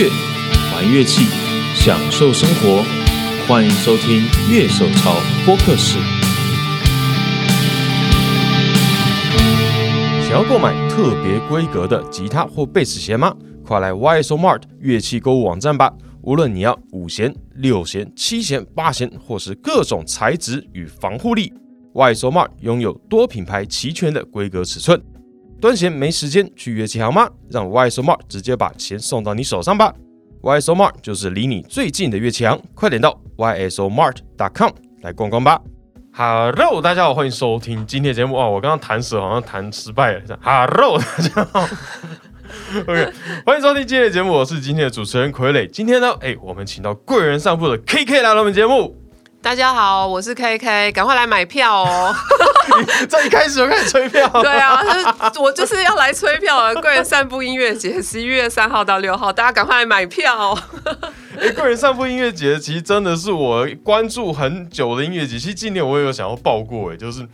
[0.00, 0.08] 乐，
[0.72, 1.26] 玩乐器，
[1.74, 2.82] 享受生活。
[3.46, 5.14] 欢迎收听《乐手潮
[5.44, 5.98] 播客室》。
[10.22, 13.34] 想要购买特别规格的吉他或贝斯弦吗？
[13.62, 15.92] 快来 YSO Mart 乐器购物网站吧！
[16.22, 21.52] 无论你要五弦、六弦、七弦、八弦，或是各种材质与防护力
[21.92, 24.98] ，YSO Mart 拥有多品牌齐全的规格尺寸。
[25.60, 27.28] 端弦没时间去乐器行吗？
[27.50, 29.92] 让 YSO Mart 直接把钱送到你手上吧
[30.40, 34.70] ！YSO Mart 就是离你最近的乐器行，快点到 ysomart.com
[35.02, 35.60] 来逛逛吧
[36.14, 38.48] ！Hello，大家好，欢迎收听今天的节目啊！
[38.48, 40.22] 我刚刚弹舌好像弹失败了。
[40.40, 41.68] Hello，大家好。
[42.80, 43.12] OK，
[43.44, 45.68] 欢迎收听今天的节目，我是今天的主持人傀儡。
[45.68, 48.96] 今天呢，哎，我们请到贵人上铺的 KK 来了我们节目。
[49.42, 52.14] 大家好，我是 KK，赶快来买票哦！
[53.08, 54.28] 在一开始就开始催票。
[54.42, 54.78] 对啊，
[55.40, 56.74] 我就是要来催票了。
[56.82, 60.52] 贵人散步音乐节，十一月三号到六号，大家赶快来买票。
[61.40, 65.38] 哎，贵人散步音乐节其实真的是我关注很久的音乐节。
[65.38, 67.26] 其实今年我也有想要报过，哎，就是，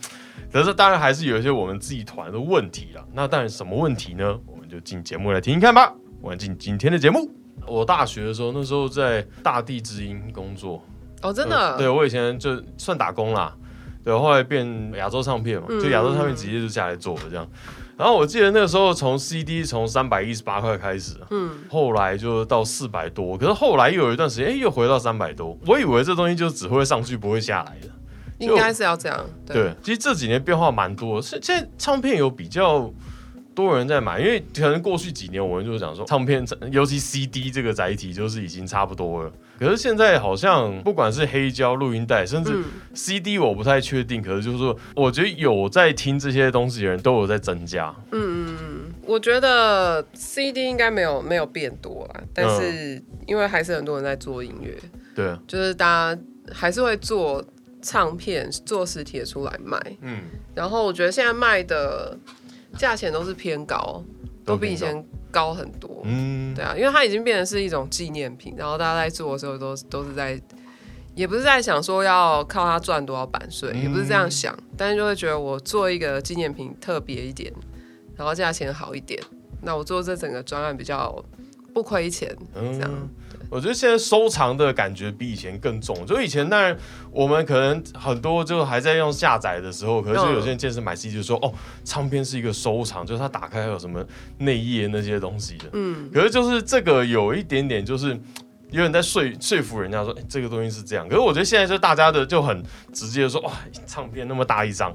[0.53, 3.05] 可是当然还是有一些我们自己团的问题了。
[3.14, 4.38] 那当然什么问题呢？
[4.47, 5.92] 我们就进节目来听听看吧。
[6.22, 7.28] 我们进今天的节目。
[7.66, 10.81] 我大学的时候，那时候在大地之音工作。
[11.22, 11.77] 哦，真的？
[11.77, 13.55] 对我以前就算打工啦，
[14.05, 17.47] 对，后来变亚洲唱片嘛，就亚洲唱片直接就下来做了这样。
[17.97, 25.59] 然后我记得那个时候从 CD 从三百一十八块开始，嗯，后来就到四百多，可是后来又有一段时间，哎，又回到三百多。
[25.67, 27.89] 我以为这东西就只会上去不会下来的，
[28.39, 29.25] 应该是要这样。
[29.47, 32.92] 对，其实这几年变化蛮多，现现在唱片有比较
[33.55, 39.33] 多人在买，因为可能过去几年我们就是讲说唱片，尤其 CD 这个载体就是已经差不多了。
[39.59, 42.62] 可是现在好像不管是黑胶录音带，甚至
[42.95, 44.21] CD，我不太确定。
[44.23, 47.95] 可是就是说，我觉得有在听这些东西的人都有在增加。
[48.12, 54.77] 嗯嗯嗯，我觉得 CD 应该没有没有变多啦，但是因为还是很多人在做音乐，
[55.15, 56.21] 对，就是大家
[56.53, 57.43] 还是会做
[57.81, 59.81] 唱片、做实体的出来卖。
[60.03, 60.21] 嗯，
[60.55, 62.16] 然后我觉得现在卖的
[62.77, 64.03] 价钱都是偏高，
[64.47, 65.05] 都比以前。
[65.29, 70.41] 高很多，嗯，对啊，因为它已经变成是一种纪念品，然后大家在做的时候都都是在，
[71.15, 77.53] 也不是在想说要靠它赚多少版税，也不是这样想，但是就会觉得我做一个纪念品特别一点，
[78.17, 79.23] 然后价钱好一点，
[79.61, 81.23] 那我做这整个专案比较
[81.75, 83.09] 不亏钱，这样。
[83.51, 86.05] 我觉得现在收藏的感觉比以前更重。
[86.07, 86.77] 就以前，当然
[87.11, 91.53] 我们可能很多就还在用下载的时候，可是有些人健身买 CD 就说：“哦，
[91.84, 94.05] 唱片是一个收藏，就是它打开有什么
[94.39, 98.09] 内页那些东西的。”嗯，可是就是这个有一点点，就是
[98.71, 103.53] 有点在说说服人家说：“哎，这个东西是这样。”可是我觉得现在就大家的就很直接说：“哇，
[103.87, 104.93] 唱片那么大一张，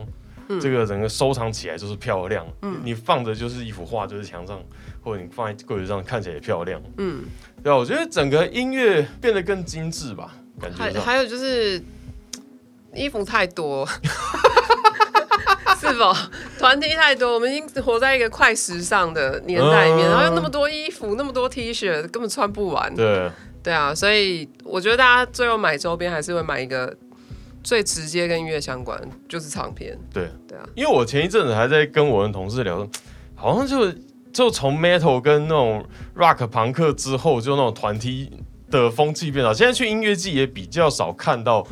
[0.59, 2.45] 这个整个收藏起来就是漂亮。
[2.61, 4.59] 嗯，你放着就是一幅画，就是墙上。”
[5.03, 7.23] 或者你放在柜子上看起来也漂亮，嗯，
[7.63, 10.31] 对啊，我觉得整个音乐变得更精致吧，
[10.61, 10.77] 感觉。
[10.77, 11.83] 还还有就是
[12.93, 13.83] 衣服太多，
[15.79, 16.15] 是否
[16.59, 17.33] 团体太多？
[17.33, 22.93] 我们已经活在一个快时尚的年代里面，然后有那么多衣服，那么多 T 恤，根本穿不完。
[22.93, 23.31] 对，
[23.63, 26.95] 对啊，所以我觉得大家最后买周边还是会买一个
[27.63, 29.97] 最直接跟音乐相关，就是唱片。
[30.13, 32.87] 对，对啊，因为我前一阵子还在跟我的同事聊，
[33.35, 33.93] 好像就。
[34.33, 35.85] 就从 metal 跟那种
[36.15, 38.31] rock 朋克之后，就那种团体
[38.69, 39.51] 的风气变少。
[39.51, 41.67] 现在去音乐季也比较少看到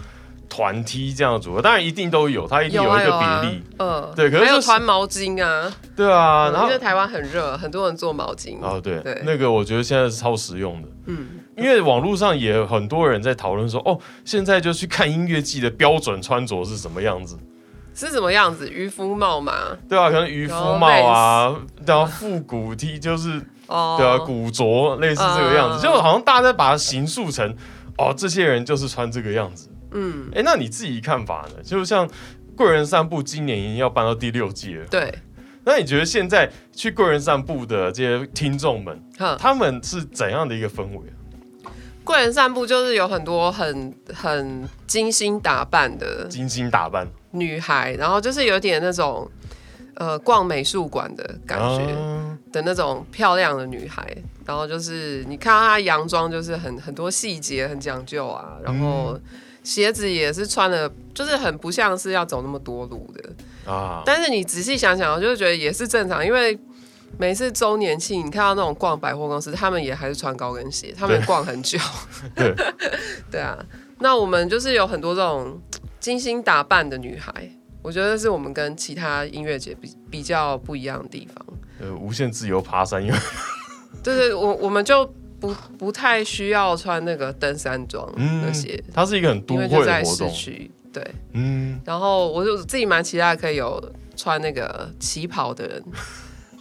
[0.50, 3.64] 团体这样的组合，当然一定都有，它一定有一个比例。
[3.78, 5.72] 嗯，对，可是还有团毛巾啊。
[5.96, 8.58] 对啊，然后因为台湾很热，很多人做毛巾。
[8.60, 10.88] 哦，对，对，那个我觉得现在是超实用的。
[11.06, 11.28] 嗯，
[11.62, 17.38] 因为网络上也很多人在讨论说，哦，现在就去看音乐季的标准穿着是什么样子。
[17.94, 18.70] 是什么样子？
[18.70, 19.78] 渔夫帽嘛？
[19.90, 21.56] 对啊，可能渔夫帽啊，
[21.86, 27.54] 然后复古 T 就是，对啊，古着类似这个样子，就好像大家在把它形塑成，
[27.98, 29.70] 哦，这些人就是穿这个样子。
[29.92, 31.62] 嗯，哎，那你自己看法呢？
[31.62, 32.08] 就像
[32.56, 35.14] 贵人散步今年已经要搬到第六季了，对。
[35.66, 38.98] 那你觉得现在去贵人散步的这些听众们，
[39.38, 41.02] 他们是怎样的一个氛围？
[42.10, 49.30] 贵人散步就是有很多很很精心打扮的，精心打扮女孩，然后就是有点那种
[49.94, 51.86] 呃逛美术馆的感觉
[52.52, 54.04] 的那种漂亮的女孩，
[54.44, 59.16] 然后就是你看到她洋装就是很很多细节很讲究啊，然后
[59.64, 64.02] 鞋子也是穿的，就是很不像是要走那么多路的啊。
[64.04, 66.58] 但是你仔细想想，我就觉得也是正常，因为。
[67.18, 71.78] 每次周年庆，你看到那种逛百货公司，他们也还是穿高跟鞋，他们逛很久。
[72.36, 72.54] 对，
[73.32, 73.58] 对啊。
[74.00, 75.62] 那我们就是有很多这种
[76.00, 77.32] 精心打扮的女孩，
[77.82, 81.46] 我觉得是我们跟其他音乐节比比较不一样的地方。
[81.82, 83.18] 呃，无限自由爬山，因为
[84.04, 85.06] 对对，我我们就
[85.40, 90.34] 不不太需要穿那个登山装那些，它是一个很都会的活动。
[90.92, 93.82] 对，嗯，然后我就自己蛮期待可以有
[94.16, 95.84] 穿那个旗袍的人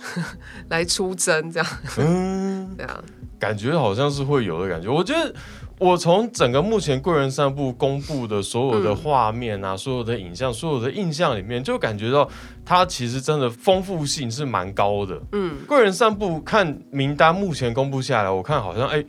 [0.68, 1.68] 来出征，这样，
[1.98, 3.04] 嗯， 这样
[3.38, 4.88] 感觉好像是会有的感觉。
[4.88, 5.32] 我觉得
[5.78, 12.28] 我从整个目前贵人散步公布的所有的画面啊，所有的影像，所有的印象里面，就感觉到
[12.64, 15.20] 它其实真的丰富性是蛮高的。
[15.32, 19.04] 嗯，贵人散步看名单目前公布下来，我看好像哎。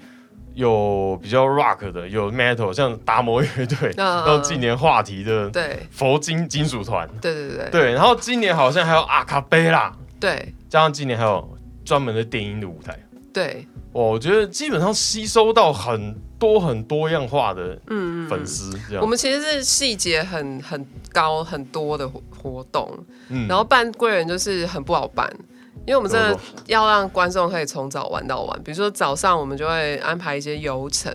[0.55, 5.87] 有比较 rock 的，有 metal，像达摩乐队，然后今年话题的对。
[5.89, 7.69] 佛经金属团，对对对。
[7.69, 12.97] 对，然后今年好像还有阿卡贝拉，对，加上今年还有专门的电音的舞台，
[13.33, 19.01] 对，我觉得基本上吸收到很多很多样化的嗯粉丝，这样。
[19.01, 22.87] 我们其实是细节很很高很多的活动，
[23.29, 25.27] 嗯，然后办贵人就是很不好办。
[25.87, 26.37] 因为我们真的
[26.67, 31.11] 要让观众可以从早玩到晚，比如说早上我们就会安排一些游程，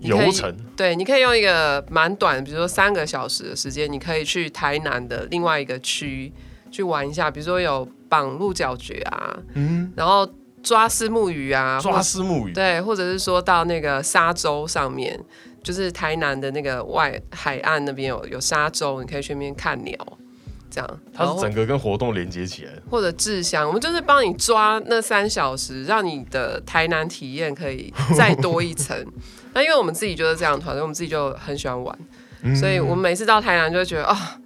[0.00, 0.54] 游程？
[0.76, 6.30] 对，你可以用一个蛮短，比如说三个小时的时间，你可以去台南的另外一个区
[6.70, 10.28] 去玩一下，比如说有绑鹿角蕨啊，嗯，然后
[10.62, 15.18] 抓丝木鱼啊，抓丝木鱼，对，或者是说到那个沙洲上面，
[15.62, 19.94] 就是台南的那个外海岸那边有有沙洲，你可以去那边看鸟。
[20.72, 28.96] 这样，它是整个跟活动连接起来，或者志向，我们就是帮你抓那三小时，让你的台南体验可以再多一层。
[29.52, 31.98] 那因为我们自己就是这样团队，我们自己就很喜欢玩，
[32.54, 34.38] 所以我们每次到台南就会觉得啊，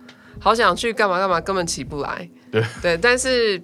[0.45, 2.29] 好想去干嘛干嘛，根本起不来。
[2.53, 3.59] 对对，但是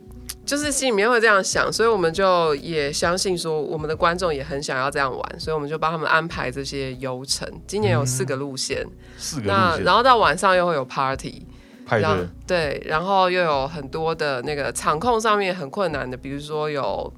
[0.47, 7.47] 就是心里面会这样想，所以我们就也相信说，我们的观众也很想要这样玩，所以我们就帮他们安排这些游程。
[7.67, 8.87] 今年有四个路线，
[9.19, 11.47] 四个路线，然后到晚上又会有 party。
[11.91, 17.12] 然后对，然后又有很多的那个场控上面很困难的，比如说有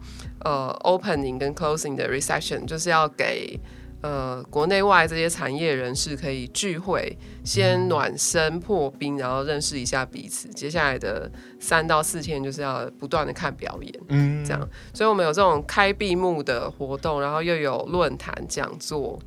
[0.44, 3.60] 呃 opening 跟 closing 的 reception，就是要给
[4.02, 10.48] 呃国内外这些产业人士可以聚会，先暖身破冰，然后认识一下彼此。
[10.48, 14.68] 接下来的三到四天就是要不断的看表演，嗯，这样。
[14.92, 19.18] 所以我们有这种开闭幕的活动，然后又有论坛讲座，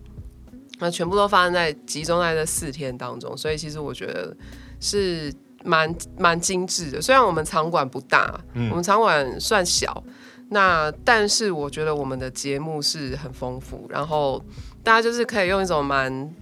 [0.77, 3.35] 那全部都发生在集中在这四天当中。
[3.35, 4.35] 所以其实我觉得。
[4.77, 5.33] 是
[5.63, 10.03] 蛮蛮精致的，虽然我们场馆不大，我们场馆算小，
[10.49, 14.43] 那但是我觉得我们的节目是很丰富，然后
[14.83, 16.33] 大家就是可以用一种蛮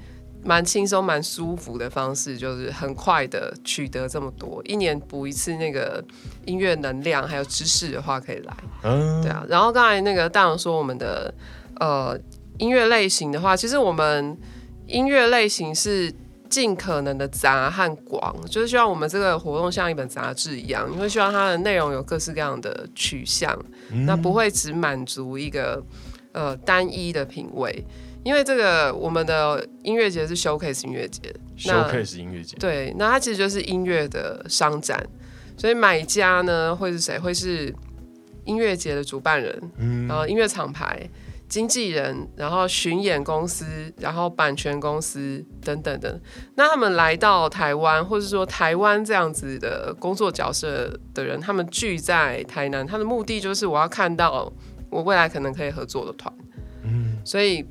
[0.44, 6.04] 蛮轻松、蛮舒服的方式，就是很快的取得这么多，一年补一次那个
[6.46, 9.46] 音乐能量还有知识的话可以来，嗯对啊。
[9.48, 11.34] 然后刚才那个大王说我们的
[11.80, 12.20] 呃
[12.58, 14.38] 音乐类型的话，其实我们
[14.88, 16.14] 音乐类型是。
[16.54, 23.60] 尽可能的杂和广，就是希望我们这个活动像一本杂志一样，因为希望它的内容有各式各样的取向，
[24.06, 25.84] 那不会只满足一个
[26.32, 27.84] 呃单一的品味。
[28.24, 35.04] 因为这个我们的音乐节是 showcase 音乐节，showcase 音乐节，对，那它其实就是音乐的商展，
[35.58, 37.18] 所以买家呢会是谁？
[37.18, 37.74] 会是
[38.46, 39.60] 音乐节的主办人，
[40.08, 41.10] 然后音乐厂牌。
[41.54, 46.20] 经纪人，然后巡演公司，然后版权公司等等等，
[46.56, 54.52] 那他们来到台湾，或者说台湾这样子的工作角色的人，他们聚在台南，他的目的就是我要看到
[54.90, 56.34] 我未来可能可以合作的团，
[56.86, 57.64] 嗯，所以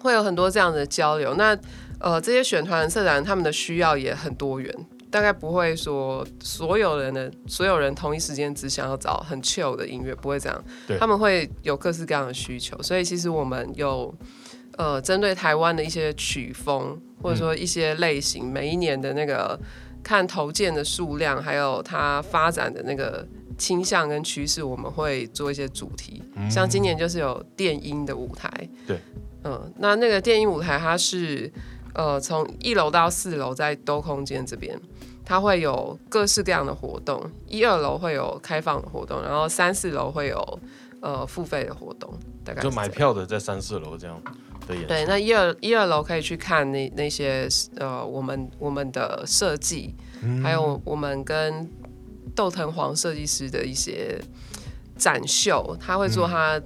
[0.00, 1.34] 会有很多这样的交流。
[1.34, 1.54] 那
[2.00, 4.74] 呃，这些选团社长他们的需要也很多元。
[5.10, 10.64] 大概不会说所有人的所有人同一时间只想要找很 chill 的音乐，不会这样。
[10.98, 14.12] 他们会有各式各样的需求，所以其实我们有
[14.76, 19.58] 呃针对台湾的一些曲风或者说一些类型，每一年的那个
[20.02, 26.22] 看投件的数量，还有它发展的那个倾向跟趋势，我们会做一些主题。
[26.50, 28.50] 像今年就是有电音的舞台，
[28.86, 28.98] 对，
[29.44, 31.50] 嗯，那那个电音舞台它是
[31.94, 34.78] 呃从一楼到四楼在兜空间这边。
[35.26, 40.60] 它会有各式各样的活动，一二楼会有开放的活动，然后三四楼会有
[41.00, 42.14] 呃付费的活动，
[42.44, 44.22] 大概就买票的在三四楼这样
[44.68, 44.86] 的演。
[44.86, 49.96] 对，那一二一二楼可以去看那那些呃我们我们的设计，
[50.44, 51.68] 还有我们跟
[52.36, 54.20] 窦藤黄设计师的一些
[54.96, 56.62] 展秀，他会做他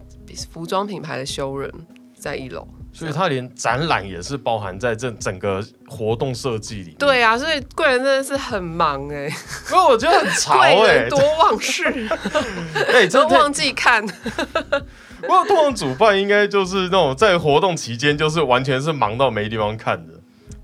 [0.50, 1.72] 服装品牌的修人，
[2.14, 2.68] 在一楼。
[2.92, 6.94] 所以他连展览也是包含在这整个活动设计里。
[6.98, 9.26] 对啊，所以贵人真的是很忙哎，
[9.70, 11.84] 因为我觉得很潮哎，多忘事，
[12.92, 14.04] 哎，都忘记看。
[14.06, 20.14] 不过通常主办应该就是那种在活动期间就是完全是忙到没地方看的。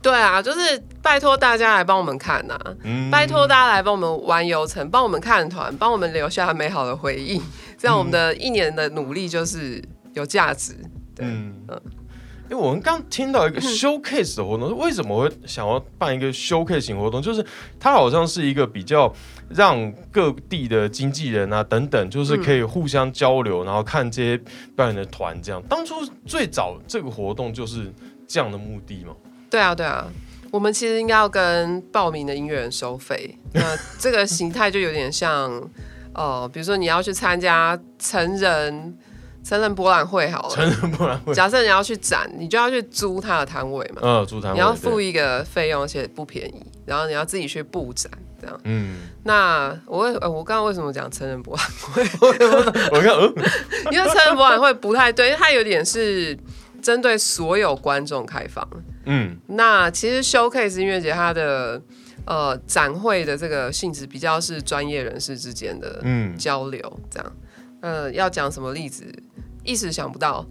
[0.03, 2.59] 对啊，就是拜托大家来帮我们看呐，
[3.11, 7.43] 拜托大家来帮我们玩游程，帮我们看团，帮我们留下美好的回忆，
[7.77, 9.83] 这样我们的一年的努力就是
[10.15, 10.75] 有价值。
[11.19, 11.81] 嗯嗯。
[12.49, 17.21] 因为我们刚听到一个 showcase 的活动，为什么会想要办一个 showcase 型活动？
[17.21, 17.45] 就是
[17.81, 19.13] 它好像是一个比较
[19.49, 24.41] 让各地的经纪人啊等等，就是可以互相交流，然后看这些
[24.77, 25.61] 表演的团这样。
[25.69, 27.93] 当初最早这个活动就是
[28.29, 29.15] 这样的目的吗？
[29.51, 30.07] 对啊，对啊。
[30.53, 33.37] 我们其实应该要跟报名的音乐人收费。
[33.53, 35.51] 那这个形态就有点像，
[36.15, 38.97] 呃，比如说你要去参加成人。
[39.47, 41.33] 成人博览会好了，成人博览会。
[41.33, 44.01] 假设你要去展，你就要去租他的摊位嘛。
[44.03, 44.55] 嗯，租摊位。
[44.57, 46.67] 你要付一个费用，而且不便宜。
[46.85, 48.11] 然后你要自己去布展，
[48.41, 48.61] 这样。
[48.65, 48.97] 嗯。
[49.23, 52.03] 那我我刚刚为什么讲成人博览会？
[52.91, 53.15] 我看，
[53.95, 56.37] 因为成人博览会不太对，因为它有点是
[56.83, 58.69] 针对所有观众开放。
[59.05, 59.37] 嗯。
[59.47, 61.81] 那其实 Showcase 音乐节它的
[62.25, 66.03] 呃展会的这个性质比较是专业人士之间的
[66.37, 67.33] 交流，这样。
[67.81, 69.05] 呃，要讲什么例子？
[69.65, 70.47] 一时想不到。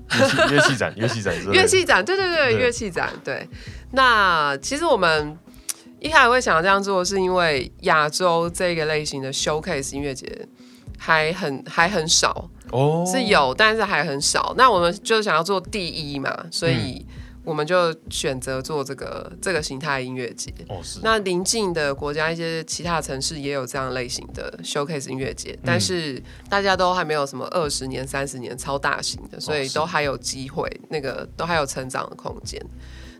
[0.49, 3.47] 乐器展，乐器展， 乐器展，对对对，乐器展，对。
[3.91, 5.37] 那其实我们
[5.99, 10.47] 一开始会想要这样做，是因为亚洲这个类型的 showcase 音乐节
[10.97, 14.53] 还很还很少哦，是有，但是还很少。
[14.57, 17.05] 那我们就想要做第一嘛，所以。
[17.45, 20.51] 我们就选择做这个这个形态音乐节。
[20.67, 20.99] 哦，是。
[21.03, 32.59] 那邻近的国家一些其他城市也有这样类型的 showcase 音乐节，但是大家都还没有什么二十年、三十年超大型的，所以都还有机会，那个都还有成长的空间。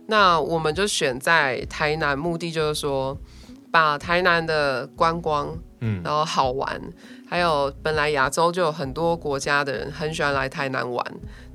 [0.08, 3.18] 那我们就选在台南，目的就是说
[3.72, 6.82] 把台南的观光，嗯，然后好玩。
[7.28, 11.04] 还有，本来亚洲就有很多国家的人很喜欢来台南玩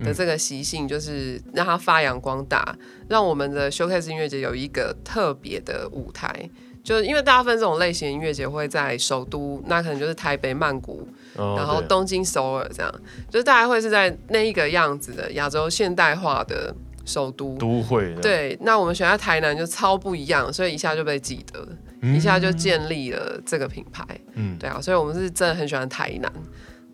[0.02, 2.76] 的这个习性，就是让它发扬光大，
[3.08, 6.50] 让我们的 showcase 音乐节有一个特别的舞台。
[6.82, 12.90] 就是因为大部分这种类型音乐节会在首都，那可能就是台北、曼谷，然后东京、首尔这样，
[13.28, 16.74] 就是大概会是在那一个样子的亚洲现代化的
[17.04, 18.14] 首都都会。
[18.22, 21.68] 对，那我们选在台南就超不一样，所以一下就被记得。
[22.02, 24.04] 一下就建立了这个品牌，
[24.34, 26.32] 嗯，对啊，所以我们是真的很喜欢台南。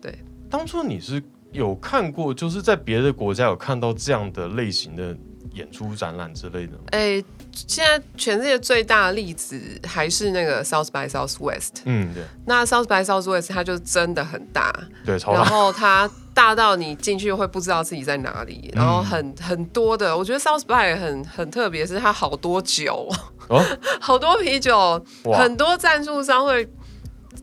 [0.01, 0.13] 对，
[0.49, 1.21] 当初你是
[1.51, 5.15] 有看过，就是在别的国家有看到这样的类型的
[5.53, 6.83] 演出展览之类的吗？
[6.91, 11.81] 哎，现在全世界最大的例子还是那个 South by Southwest。
[11.85, 12.23] 嗯，对。
[12.45, 14.73] 那 South by Southwest 它就真的很大，
[15.05, 15.39] 对，超大。
[15.39, 23.09] 然后它大到你进去会不知道自己在哪里，然后很很多的，我觉得 South by 很很特别，是它好多酒。
[23.49, 23.63] 哦，
[23.99, 26.67] 好多啤酒，很多赞助商会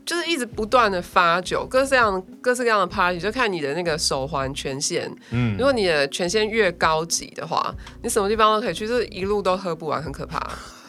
[0.05, 5.11] 就是一直不断的发酒，各式各样、各式各样的 party，就看你的那个手环权限。
[5.31, 10.39] 嗯，如果你的权限越高级的话，你什么地方都可以去，就是一路都喝不完，很可怕。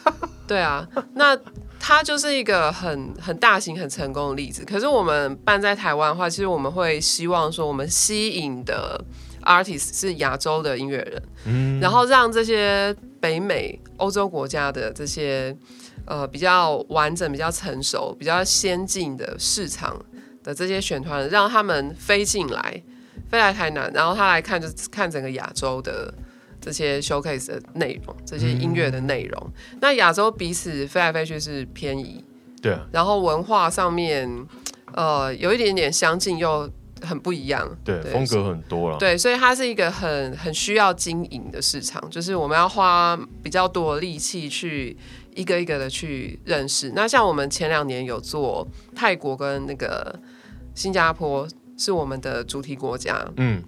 [0.47, 1.37] 对啊，那
[1.79, 4.63] 它就是一个很很大型、很成功的例子。
[4.63, 9.03] 可是我们办在台湾的话，其实我们会希望说，我们吸引的。
[9.47, 15.55] Artist 是亚洲的音乐人，嗯，然后让这些北美、欧洲国家的这些
[16.05, 19.99] 呃比较完整、比较成熟、比较先进的市场
[20.43, 22.83] 的这些选团，让他们飞进来，
[23.29, 26.13] 飞来台南，然后他来看，就看整个亚洲的
[26.59, 29.51] 这些 showcase 的内容，这些音乐的内容。
[29.79, 32.23] 那亚洲彼此飞来飞去是偏移，
[32.61, 34.29] 对，啊然后文化上面
[34.93, 36.69] 呃有一点点相近又。
[37.01, 44.95] 很不一样，对，风格很多了，对，所以它是一个很很需要经营的市场，就是我们要花比较多的力气去
[45.35, 46.91] 一个一个的去认识。
[46.95, 50.19] 那像我们前两年有做泰国跟那个
[50.75, 53.63] 新加坡是我们的主题国家，嗯。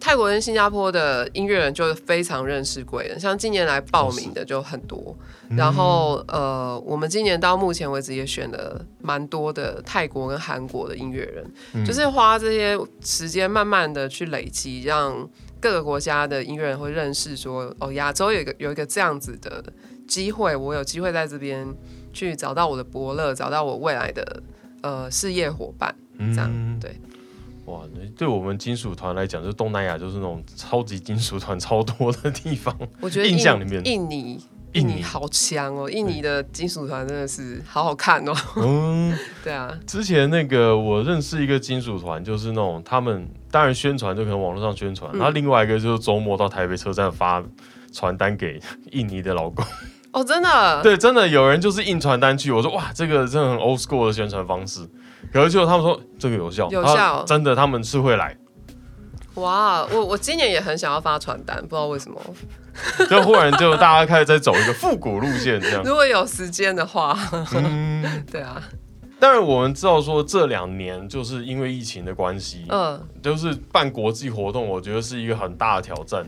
[0.00, 5.16] 泰国跟新加坡的音乐人就非常认识贵人，像今年来报名的就很多。
[5.50, 15.28] 然后呃，我们今年到目前为止也选了蛮多的泰国跟韩国的音乐人，就是花这些时间慢慢的去累积，让
[15.58, 19.64] 各个国家的音乐人会认识说，哦，亚洲有一个有一个这样子的
[20.06, 21.66] 机会，我有机会在这边
[22.12, 24.42] 去找到我的伯乐，找到我未来的
[24.82, 27.00] 呃事业伙伴，这样对。
[27.68, 27.82] 哇，
[28.16, 32.74] 对我们金属团来讲，就东南亚就是那种超级金属团超多的地方。
[33.00, 34.40] 我觉得印象里面，印尼，
[34.72, 35.88] 印尼好强哦！
[35.90, 38.34] 印尼的金属团真的是好好看哦。
[38.56, 39.72] 嗯， 对啊。
[39.86, 47.44] 之前那个我认识一个金属团，就是那种他们当然宣传就可能网络上宣传，然后另外一个就是周末到台北车站发
[47.92, 48.60] 传单给
[48.92, 49.64] 印尼的老公。
[50.10, 50.82] 哦，真的？
[50.82, 52.50] 对，真的有人就是印传单去。
[52.50, 54.88] 我说哇，这个真的很 old school 的宣传方式。
[55.32, 58.36] 可是就他们说这个有效，有效，真的他们是会来。
[59.34, 62.20] 哇，我我今年也很想要发传单，不知道为什么，
[63.08, 65.82] 就忽然就大家开始在走一个复古路线这样。
[65.86, 67.16] 如果有时间的话，
[68.30, 68.60] 对啊。
[69.20, 76.24] 当然我们知道说这两年就是因为疫情的关系，嗯，就是办国际活动，我觉得是一个很大的挑战，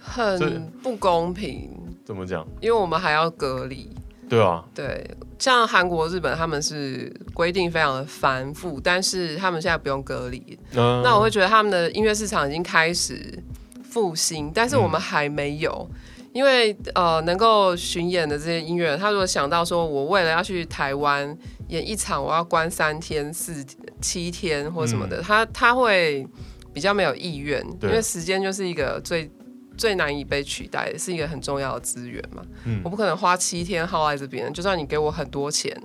[0.00, 1.70] 很不公平。
[2.04, 2.46] 怎么讲？
[2.60, 3.90] 因为我们还要隔离。
[4.32, 5.06] 对啊，对，
[5.38, 10.58] 像韩国、日本他们是规定非常的繁复，但是他们现在不用隔离。
[10.72, 13.38] 那我会觉得他们的音乐市场已经开始
[13.84, 15.86] 复兴，但是我们还没有。
[16.32, 21.36] 因为呃，能够巡演的这些音乐人，他如果想到说我为了要去台湾
[21.68, 23.62] 演一场，我要关三天、四
[24.00, 26.26] 七天或什么的，他他会
[26.72, 29.30] 比较没有意愿，因为时间就是一个最
[29.76, 32.42] 最难以被取代，是一个很重要的资源嘛。
[32.64, 35.76] 嗯，我不可能花七天耗在这边，就算你给我很多钱，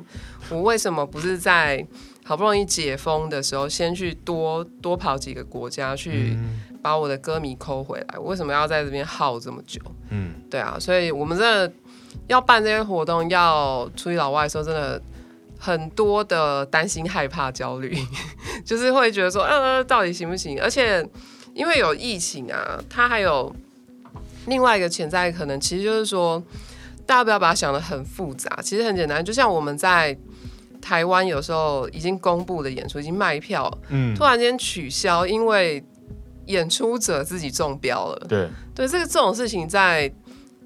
[0.50, 1.86] 我为什么不是在
[2.24, 6.38] 好不容易解封的时候，先去多多跑几个国家去？
[6.80, 9.82] 把我的歌迷抠回来，我为什么要在这边耗这么久？
[10.10, 11.74] 嗯，对啊，所以我们真的
[12.28, 15.02] 要办这些活动，要出去老外的时候，真的
[15.60, 17.94] 很多的担心、害怕、焦虑，
[18.64, 20.62] 就是会觉得说，呃，到底行不行？
[20.62, 21.06] 而且
[21.54, 23.54] 因为有疫情啊，它还有
[24.48, 26.42] 另外一个潜在可能，其实就是说，
[27.06, 30.18] 大家不要把它想的很复杂，其实很简单，就像我们在
[30.82, 35.84] 台湾有时候已经公布的演出已经卖票，嗯，突然间取消，因为
[36.46, 38.50] 演出者自己中标了，对。
[38.74, 40.12] 对，这个这种事情在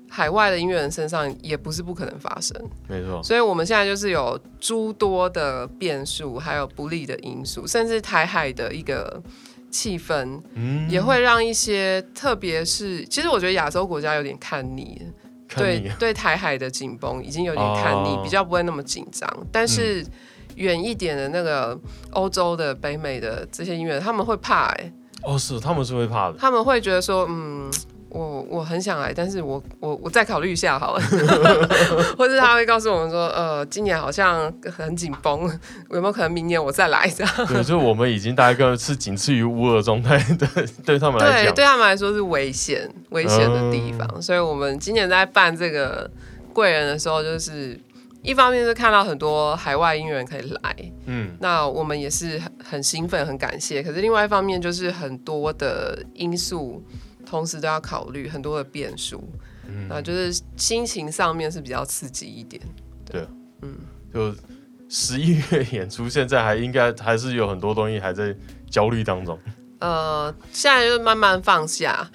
[0.09, 3.23] 海外的音乐人身上也不是不可能发生，没错。
[3.23, 9.23] 所以我们现在就是有诸多的变数，还有不利的因素，甚至台海的一个
[9.71, 15.01] 气氛，嗯，也会让一些，特别是其实我觉得亚洲国家有点看腻，
[15.55, 19.27] 对对，台海的紧绷已经有点看腻，比较不会那么紧张。
[19.51, 20.05] 但是
[20.55, 21.79] 远一点的那个
[22.11, 24.91] 欧洲的、北美的这些音乐，他们会怕哎。
[25.23, 26.37] 哦，是，他们是会怕的。
[26.37, 27.71] 他们会觉得说，嗯，
[28.11, 31.01] 我我很想来，但是我我我再考虑一下好了。
[32.17, 35.41] 或者他会告诉我们说，呃，今年好像很紧绷，
[35.89, 37.33] 有没有可能明年我再来这样？
[37.47, 40.47] 对，就我们已经大概是仅次于乌尔状态的，
[40.85, 44.21] 对他们来讲，对他们来说是危险危险的地方。
[44.21, 46.09] 所以我们今年在办这个
[46.53, 47.79] 贵人的时候，就是。
[48.23, 50.75] 一方面是看到很多海外音乐人可以来，
[51.07, 53.81] 嗯，那我们也是很很兴奋、很感谢。
[53.81, 56.83] 可是另外一方面就是很多的因素
[57.31, 59.23] 同时都要考虑，很多的变数，
[59.65, 62.61] 嗯，那就是心情上面是比较刺激一点。
[63.05, 63.25] 对，
[63.61, 63.73] 嗯，
[64.13, 64.35] 就
[64.89, 68.35] 十一月演出，现在还应该还是有很多东西还在
[68.69, 69.39] 焦虑当中。
[69.81, 72.07] 呃，现在就是慢慢放下，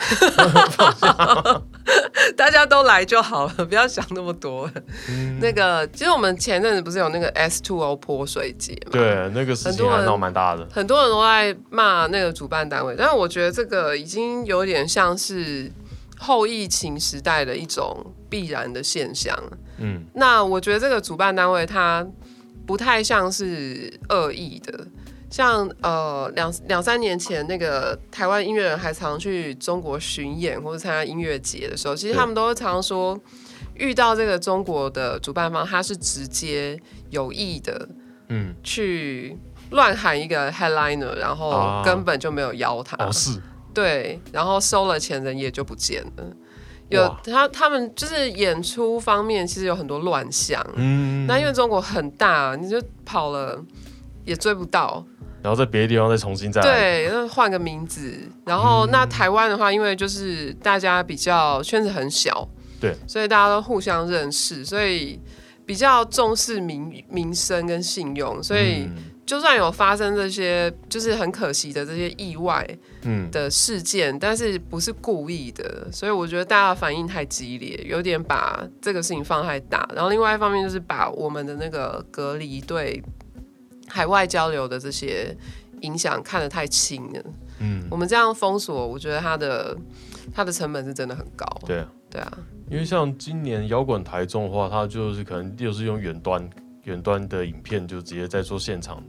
[2.37, 4.71] 大家都来就好了，不要想那么多。
[5.41, 8.93] 那个，其实我们前阵子不是有那个 S Two O 泼水节嘛？
[8.93, 12.95] 对，那个事情还闹蛮大的，很多人都在骂那个主办单位。
[12.97, 15.69] 但是我觉得这个已经有点像是
[16.17, 19.37] 后疫情时代的一种必然的现象。
[19.79, 22.07] 嗯，那我觉得这个主办单位它
[22.65, 24.87] 不太像是恶意的。
[25.29, 33.19] 像呃两两三年前那个台湾音乐人还常去中国巡演或者参加音乐节的时候，其实他们都常说
[33.75, 37.89] 遇到这个中国的主办方，他是直接有意的，
[38.29, 39.37] 嗯，去
[39.71, 43.43] 乱喊一个 headliner，然后根本就没有邀他，哦是，
[43.75, 46.25] 对，然后收了钱人也就不见了。
[46.89, 53.61] 有他他们就是演出方面其实有很多乱象，嗯，那因为中国很大，你就跑了
[54.25, 55.05] 也追不到。
[55.43, 58.19] 然后在别的地方再重新再对，换个名字。
[58.45, 62.49] 然后那台湾的话，因为就是大家比较圈子很小，
[62.81, 65.21] 对，所以大家都互相认识，所以
[65.65, 68.43] 比较重视民民生跟信用。
[68.43, 68.89] 所以
[69.25, 72.67] 就算有发生这些就是很可惜的这些意外
[73.03, 75.87] 嗯的事件，但是不是故意的。
[75.93, 79.89] 所以我觉得大家反应太激烈，有点把这个事情放太大。
[79.95, 83.01] 然后另外一方面就是把我们的那个隔离对。
[83.89, 85.37] 海外交流的这些
[85.83, 87.23] 影响看得太轻了。
[87.61, 89.77] 嗯，我们这样封锁，我觉得它的
[90.35, 91.47] 它的成本是真的很高。
[91.67, 92.39] 对啊，对啊。
[92.71, 96.51] 因为像今年摇滚台中的话，它就是可能又是用远端
[96.85, 99.03] 远端的影片，就直接在做现场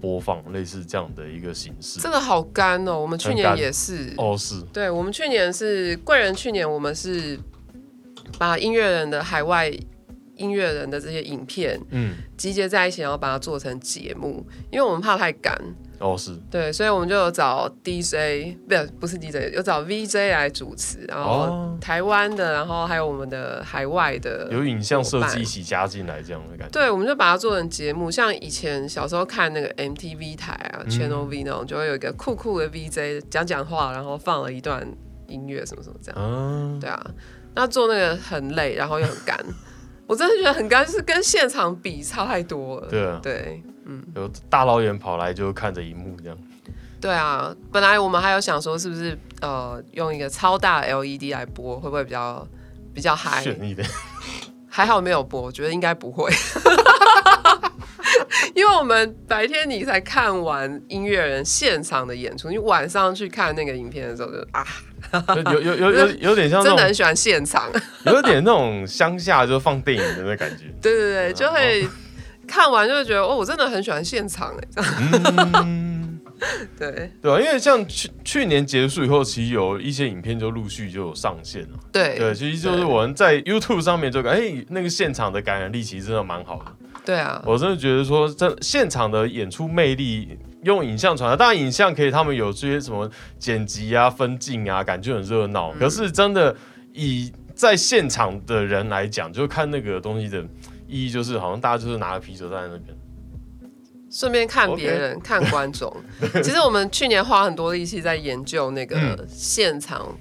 [0.00, 2.00] 播放，类似这样的一个形式。
[2.00, 4.12] 这个好干哦，我们去年也是。
[4.18, 4.60] 哦，是。
[4.72, 7.38] 对，我们去年是贵人，去年我们是
[8.36, 9.72] 把音乐人的海外。
[10.38, 15.54] 音乐人的这些影片，嗯，集结在一起，然后把它做成节目，因为我们怕太赶。
[16.00, 26.70] 哦，是对，所以我们就有找 DJ，不是不是 DJ，有找 VJ 来主持，然后台湾的，然后还有我们的海外的，有影像设计一起加进来这样的感觉。
[26.70, 34.86] 对，我们就把它做成节目，像以前小时候看那个 MTV 台啊，Channel V 那种，就会有一个酷酷的 VJ 讲讲话，然后放了一段
[35.26, 36.20] 音乐什么什么这样。
[36.20, 37.10] 嗯，对啊，
[37.56, 39.36] 那做那个很累，然后又很干。
[40.08, 42.88] 我真的觉得很干，就是跟现场比差太多了。
[42.88, 46.38] 对啊，对，嗯，有大老远跑来就看着荧幕这样。
[46.98, 52.48] 对啊，本来我们还有想说，是不是呃用一个超大 LED 来播，会不会比较
[52.94, 53.44] 比较嗨？
[54.70, 56.32] 还好没有播，我觉得应该不会。
[58.58, 64.66] 因为我们白天你才看完音乐人现场的演出，你晚上去看那个影片的时候就啊，
[65.52, 67.70] 有有有有 有点像，真的很喜欢现场，
[68.06, 70.64] 有点那种乡下就放电影的那感觉。
[70.82, 71.86] 对对对，就会
[72.48, 75.78] 看完就会觉得哦，我真的很喜欢现场哎。
[76.76, 81.78] 对对啊，因为像去去年结束以后，其实有一些影片就陆续就有上线了。
[81.92, 86.72] 对对，其实就是我们在 YouTube 上面就感，哎，那个现场的感染力其实真的蛮好的。
[87.08, 95.72] 对啊，我真的觉得说，这现场的演出魅力，用影像传达，当然影像可以，他们有这些什么剪辑啊、分镜啊，感觉很热闹。
[95.72, 96.54] 可是真的
[96.92, 100.42] 以在现场的人来讲，就看那个东西的
[100.86, 102.94] 意义，就是好像大家就是拿个啤酒在那边。
[104.10, 105.90] 顺便看别人，看观众。
[106.44, 110.14] 其实我们去年花很多力气在研究那个现场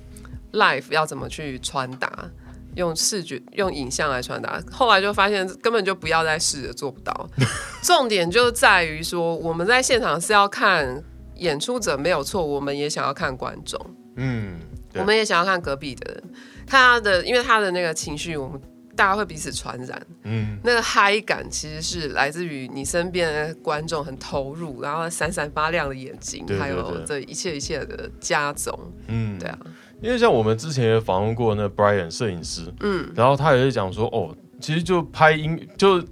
[0.54, 2.30] live 要怎么去传达，
[2.78, 4.64] 用视觉、用影像来传达。
[4.72, 7.30] 后来就发现根本就不要再试着，做不到。
[7.84, 11.04] 重点就在于说，我们在现场是要看
[11.36, 13.78] 演出者没有错，我们也想要看观众。
[14.16, 14.60] 嗯，
[14.94, 16.24] 我们也想要看隔壁的人，
[16.66, 18.62] 看他的，因为他的那个情绪，我们。
[18.98, 29.60] 大家会彼此传染，嗯，那个嗨感其实是来自于你身边的观众很投入，然后闪闪发亮的眼睛，还有这一切一切的加总，嗯，对啊，
[30.02, 36.04] 因为像我们之前也访问过那 Brian 摄影师，嗯，然后他也是讲说，哦，其实就拍音，就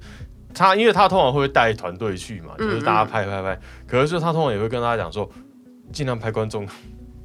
[0.54, 5.30] 他，因为他通常会带团队去嘛，就是大家拍拍拍，可是就他通常也会跟大家讲说，
[5.92, 6.68] 尽量拍观众，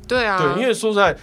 [0.06, 1.16] 对啊，对，因为说实在。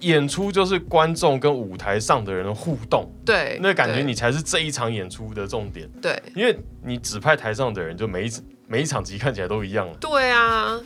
[0.00, 8.30] 演出就是观众跟舞台上的人的互动，对，那感觉你才是这一场演出的重点，对，因为你只拍台上的人，就每一
[8.66, 10.76] 每一场集看起来都一样了，对啊，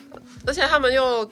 [0.46, 1.26] 而且他们又。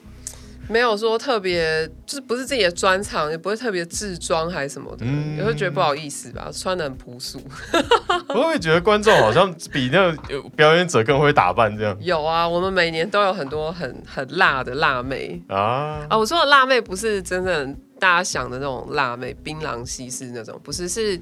[0.67, 5.05] 没有说特别，就是不是自己的专场，也不会特别制装还是什么的，
[5.37, 7.39] 也会觉得不好意思吧，穿的很朴素。
[8.27, 11.95] 会不会觉得观众好像比那个表演者更会打扮这样？
[12.01, 16.17] 有啊，我们每年都有很多很很辣的辣妹啊啊！
[16.17, 21.19] 我说的辣妹不是真正大家想的那种辣妹，槟榔西施那种，不是，是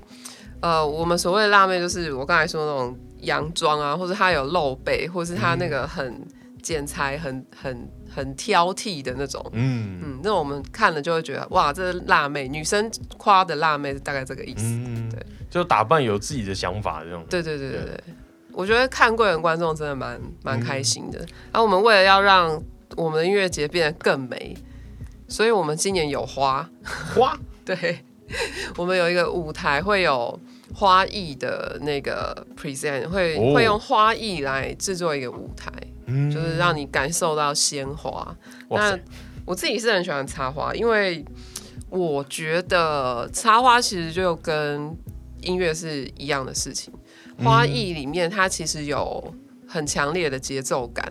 [0.62, 6.26] 呃，我们所谓的辣妹就是我刚才说那种洋装啊，或者她有露背，或是她那个很
[6.62, 7.74] 剪裁很很。
[7.74, 7.90] 很
[8.36, 10.00] 挑剔的那种，嗯。
[10.04, 14.64] 嗯，那我们看了就会觉得哇，这是辣妹，女生夸的辣妹大概这个意思，
[15.10, 18.04] 对，就打扮有自己的想法这种，对对对对对，
[18.52, 21.20] 我觉得看贵人观众真的蛮蛮开心的。
[21.20, 22.62] 然后我们为了要让
[22.96, 24.56] 我们的音乐节变得更美，
[25.28, 26.70] 所以我们今年有花
[27.16, 28.00] 花， 对，
[28.78, 30.40] 我们有一个舞台会有
[30.74, 35.72] 花艺的那个 present，会会用花艺来制作一个舞台。
[36.08, 38.36] 就是让你感受到鲜花。
[38.70, 38.98] 那
[39.46, 41.24] 我自己是很喜欢插花，因为
[41.90, 44.96] 我觉得插花其实就跟
[45.42, 46.94] 音乐是一样的事情。
[47.44, 49.34] 花艺里面它其实有
[49.68, 51.04] 很强烈的节奏感，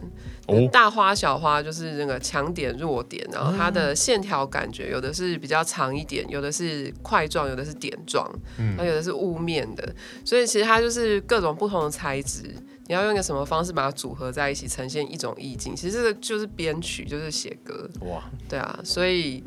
[0.70, 12.54] 大花小花就是那个强点弱点，然后它的线条感觉有的是比较长一点，有的是块状，有的是点状，然后有的是雾面的，所以其实它就是各种不同的材质。
[12.88, 15.74] 你要用一个什么方式把它组合在一起，呈现一种意境？
[15.74, 17.88] 其实这个就是编曲，就是写歌。
[18.00, 19.42] 哇，对啊，所以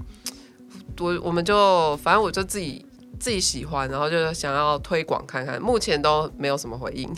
[0.99, 2.85] 我我们就反正我就自己
[3.19, 7.13] 自己喜欢，然后就想要推广看看，目前都没有什么回应。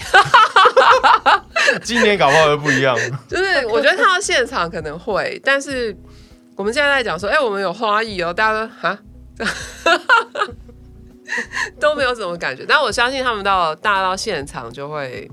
[1.83, 2.97] 今年搞不好又不一样。
[3.29, 5.95] 就是我觉得看到现场可能会，但是
[6.55, 8.99] 我们现在在讲说，哎，我们有花艺哦，大家都哈，
[11.79, 12.65] 都没有什么感觉。
[12.67, 15.29] 但我相信他们到大家到现场就会。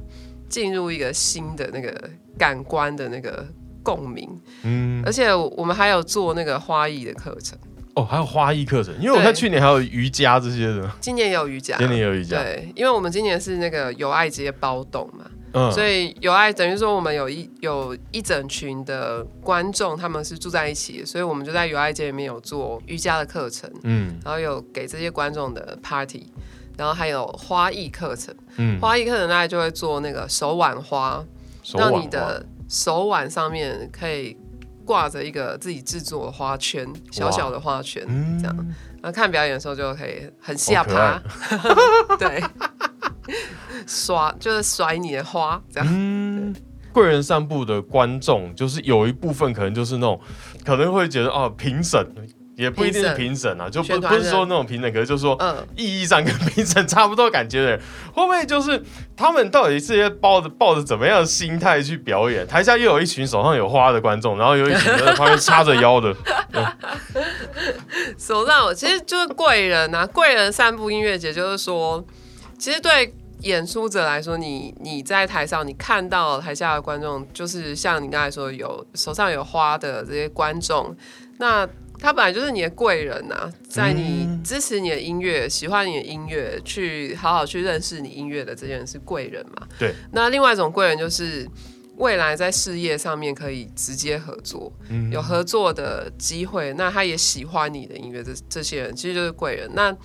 [0.54, 1.92] 进入一个新的那个
[2.38, 3.44] 感官的那个
[3.82, 7.58] 共鸣，嗯，而且我们还有做那个花艺的课程。
[7.96, 26.32] 哦，还有花艺课程，因为我看去年还有瑜伽这些的，今年也有瑜伽，今年也有瑜伽，对，因为我们今年是那个友爱直接包动嘛，嗯，所以友爱等于说我们有一有一整群的观众，他们是住在一起，所以我们就在友爱街里面有做瑜伽的课程，嗯，然后有给这些观众的 party。
[26.76, 31.24] 然后还有花艺课程，嗯，花艺课程大家就会做那个手挽花，
[31.74, 34.36] 让你的手腕上面可以
[34.84, 38.04] 挂着一个自己制作的花圈，小小的花圈，
[38.40, 38.56] 这样，
[39.02, 41.22] 然后看表演的时候就可以很下趴，
[42.18, 42.42] 对，
[43.86, 45.88] 耍就是甩你的花，这样。
[45.90, 46.54] 嗯。
[46.92, 50.20] 贵人散步的观众就是有一部分可能就是那种
[50.64, 52.06] 可能会觉得哦评审。
[52.56, 55.36] 也不一定是评审啊，就不不是说那种评审，可是就说
[55.76, 57.80] 意义上跟评审差不多感觉的人，
[58.12, 58.80] 会不会就是
[59.16, 62.46] 他们到底是抱着抱着怎么样的心态去表演？
[62.46, 66.14] 台下又有一群手上有花的观众，然后有一群在旁边叉着腰的，
[68.16, 72.04] 手上其实就是贵人啊，贵人散步音乐节，就是说，
[72.56, 80.96] 其实对演出者来说，你你在台上，你看到台下的观众，就是像你刚才说有手上有花的这些观众，
[81.38, 81.68] 那。
[81.98, 89.66] 他本来就是你的贵人呐，在你支持你的音乐、喜欢你的音乐、去好好去认识你音乐的这些人是贵人嘛？
[89.78, 89.94] 对。
[90.12, 91.48] 那另外一种贵人就是
[91.96, 94.70] 未来在事业上面可以直接合作，
[95.10, 96.74] 有合作的机会。
[96.74, 99.70] 那他也喜欢你的音乐，这这些人其实就是贵人。
[99.72, 99.96] 那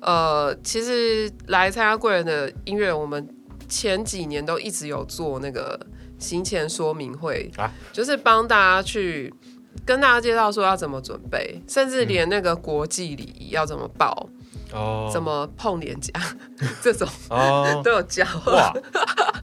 [0.00, 3.28] 呃，其实来参加贵人的音乐，我们
[3.68, 5.78] 前几年都一直有做那个
[6.18, 9.32] 行前说明会啊，就是帮大家去。
[9.84, 14.28] 跟大家介绍说要怎么准备，甚至连那个国际礼仪要怎么报，
[14.72, 16.12] 哦，怎么碰脸颊
[16.82, 17.80] 这种哦。
[17.84, 18.24] 都有教。
[18.46, 18.72] 哇，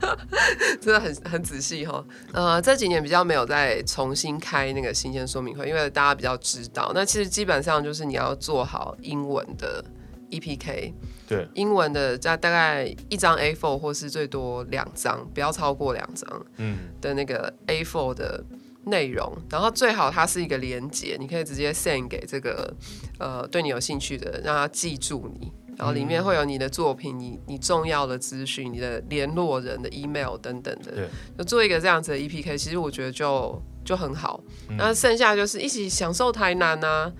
[0.80, 2.04] 真的很很仔细哈。
[2.32, 6.90] 呃，这几年比较没有再重新开那个新鲜说明会，因为大家比较知道。
[6.94, 9.84] 那其实基本上就是你要做好英文的
[10.30, 10.92] EPK，
[11.28, 18.42] 对，英文的在大概一张 A4 或是最多两张，不要超过两张，嗯，的那个 A4 的。
[18.84, 22.74] 内容，然后最好它是一个连接，你可以直接 send 给这个
[23.18, 34.42] 呃对你有兴趣的，让他记住你，然后里面会有你的作品、你你重要的资讯、你的联络人的 email 等等的，就做一个这样子的 EPK，其实我觉得就就很好。
[34.76, 37.12] 那剩下就是一起享受台南啊，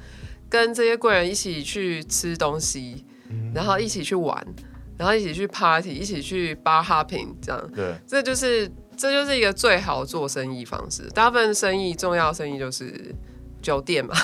[0.49, 3.05] 跟这些贵人一起去吃东西，
[3.55, 4.45] 然后一起去玩，
[4.99, 8.69] 然后一起去 party，一起去 bar hopping，这样，对，这就是。
[8.97, 11.03] 这就是一个最好做生意方式。
[11.15, 13.15] 大部分生意，重要生意就是
[13.61, 14.15] 酒店嘛。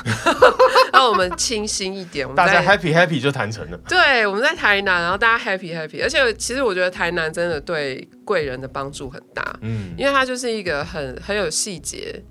[0.92, 3.78] 那我们清新一点，我们大家 happy happy 就谈成了。
[3.88, 6.02] 对，我们在台南，然后大家 happy happy。
[6.02, 9.58] 而且其实我觉得台南真的对贵人的帮助很大。
[9.62, 12.22] 嗯，因为它就是一个很很有细节，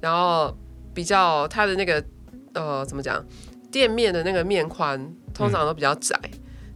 [0.00, 0.56] 然后
[0.94, 2.02] 比较它的那个
[2.54, 3.24] 呃怎么讲，
[3.70, 6.18] 店面的那个面宽通常都比较窄。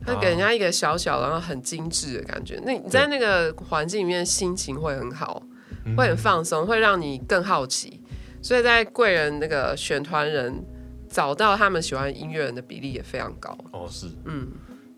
[0.07, 5.43] 那给人家一个小小然后很精致的感觉，那你在那个环境里面心情会很好，
[5.97, 8.01] 会很放松，会让你更好奇。
[8.41, 10.65] 所以在贵人那个选团人
[11.11, 13.57] 找到他们喜欢音乐人的比例也非常高。
[13.73, 14.49] 哦，是，嗯，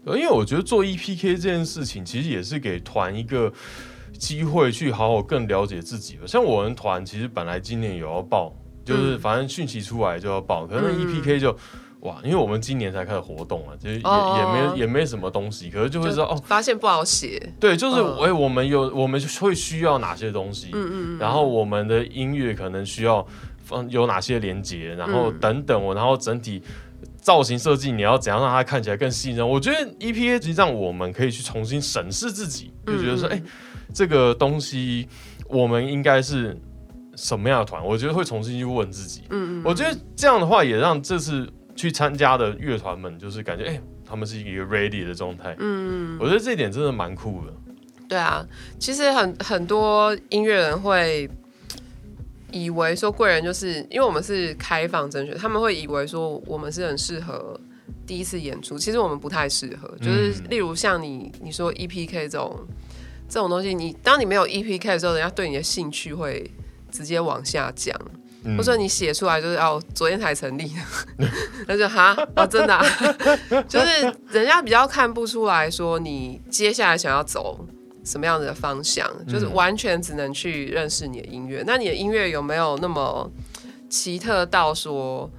[0.05, 3.53] 因为我觉得做 EPK 这件事情其实也是给团一个
[4.17, 6.23] 机会去好好更了解自己吧。
[6.27, 11.57] 像我们团其实本来今年有要报，就是反正讯息出来就要报，可能 EPK 就。
[12.01, 17.53] 哇，因为我们今年才开始活动啊，就是也也没也没什么东西，可是就会知道哦，发现不好写。
[17.61, 23.27] 对，就是哎，我们有我们会需要哪些东西，嗯嗯嗯，然后我们的音乐可能需要
[23.63, 26.63] 放有哪些连接，然后等等我，然后整体
[27.21, 29.47] 造型设计你要怎样让它看起来更吸引人？
[29.47, 33.43] 我觉得 EPA 实际上我们可以去重新审视自己，就觉得说，哎，
[33.93, 35.07] 这个东西
[35.49, 36.59] 我们应该是
[37.15, 37.85] 什么样的团？
[37.85, 39.25] 我觉得会重新去问自己。
[39.29, 41.47] 嗯嗯，我觉得这样的话也让这次。
[41.81, 45.57] 去参加的乐团们，就是感觉哎，他们是一个 ready 的状态。
[45.59, 47.53] 嗯，我觉得这一点真的蛮酷的。
[48.07, 48.47] 对啊，
[48.79, 51.27] 其实很很多音乐人会
[52.53, 57.59] 以为说贵人就是因为我们是开放甄选，他们会以为说我们是很适合
[58.07, 58.77] 第一次演出。
[58.77, 62.55] 其实我们不太适合，就是例如像你你说 EPK 这种
[63.27, 66.51] 这种东西，你当你没有 EPK 的时候，人家对你的兴趣会
[66.91, 67.99] 直接往下降。
[68.45, 70.73] 或者说你写出来就是哦，昨天才成立，
[71.69, 72.79] 那就哈哦，真的，
[73.69, 77.67] 就是人家比较看不出来说你接下来想要走
[78.05, 81.63] 什么样子的方向，就是完全只能去认识你的音乐。
[81.67, 83.31] 那你的音乐有没有那么
[83.91, 85.31] 奇特到说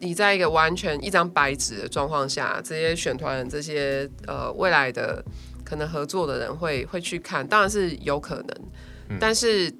[0.00, 5.24] 你在一个完全一张白纸的状况下，这些选团人、这些呃未来的
[5.64, 7.46] 可能合作的人会会去看？
[7.46, 9.72] 当然是有可能，但是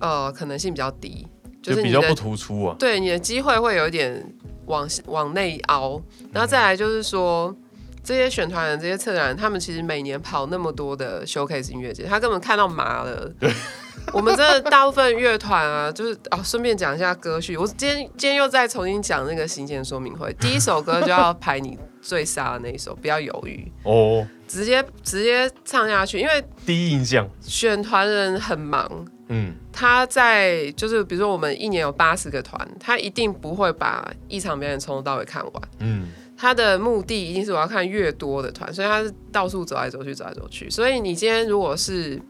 [0.00, 1.26] 呃可能性比较低。
[1.74, 4.24] 就比较不突出啊，对你的机会会有一点
[4.66, 6.00] 往往内凹，
[6.32, 7.54] 然后再来就是说，
[8.02, 13.28] 这些选团人、这些策展人，他们其实每年跑那么多的 showcase 音乐节，他根本看到麻了。
[13.40, 13.50] 对，
[14.12, 23.72] 我们真的大部分乐团啊，就是哦，顺便讲一下歌序，我今天今天又再重新讲那个行前说明会，第一首歌就要排你最杀的那一首，不要犹豫。
[23.82, 29.06] 哦，直接直接唱下去，因为第一印象，选团人很忙。
[29.28, 35.62] 嗯，他在就是比如说我们一年有八十个团，他一定不会把一场表演从头到尾看完。
[35.80, 36.06] 嗯，
[36.36, 40.70] 他的目的一定是我要看越多的团，所以他是到处走来走去，走来走去。
[40.70, 42.22] 所以你今天如果是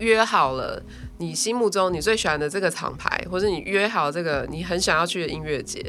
[0.00, 0.82] 约好了
[1.18, 5.80] 你心目中你最喜欢的这个厂牌，或者你约好这个你很想要去的音乐节，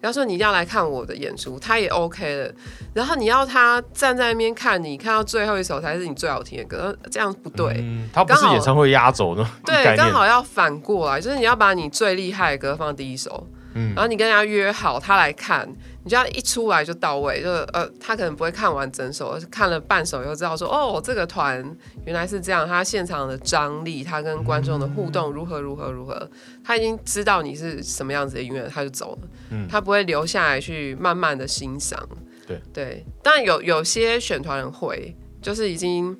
[0.00, 2.54] 然后说你一定要来看我的演出，他也 OK 的。
[2.94, 7.84] 然后你要他站在那边看你，看到最后一首才是你最好听的歌，这样不对。
[8.12, 9.48] 他不是演唱会压轴呢？
[9.64, 15.68] 对，刚好要反过来，就是你要把你最厉害的歌放第一首，然后你跟人家约好他来看。
[16.04, 21.64] 你就要一出来就到位，就呃，他可能不会看完整首，而是看了半首又知道说，哦，这个团
[22.04, 26.28] 原来是这样，他现场的张力，他跟观众的互动如何如何如何，
[26.64, 32.08] 他已经知道你是什么样子的音乐，他就走了，嗯，他不会留下来去慢慢的欣赏，
[32.46, 32.60] 对。
[32.72, 36.18] 对，但有有些选团人会，就是已经。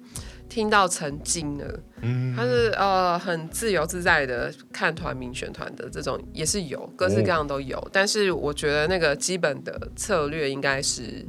[0.50, 1.80] 听到成精了，
[2.36, 7.82] 他是呃很自由自在的看团民选团的这种也是有，各式各样都有。
[7.92, 11.24] 但是我觉得那个基本的策略应该是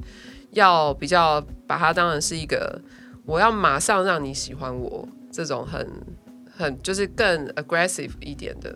[0.52, 2.82] 要比较把它当成是一个
[3.26, 5.88] 我要马上让你喜欢我这种很
[6.56, 8.76] 很就是更 aggressive 一点的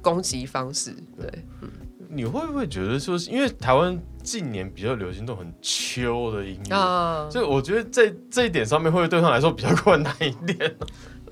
[0.00, 1.28] 攻击方式，对，
[1.62, 1.70] 嗯。
[2.10, 10.76] 你会不会觉得说，是因为台湾近年比较流行这种很秋的音乐，所以我觉得在这一点上面，会对他来说比较困难一点？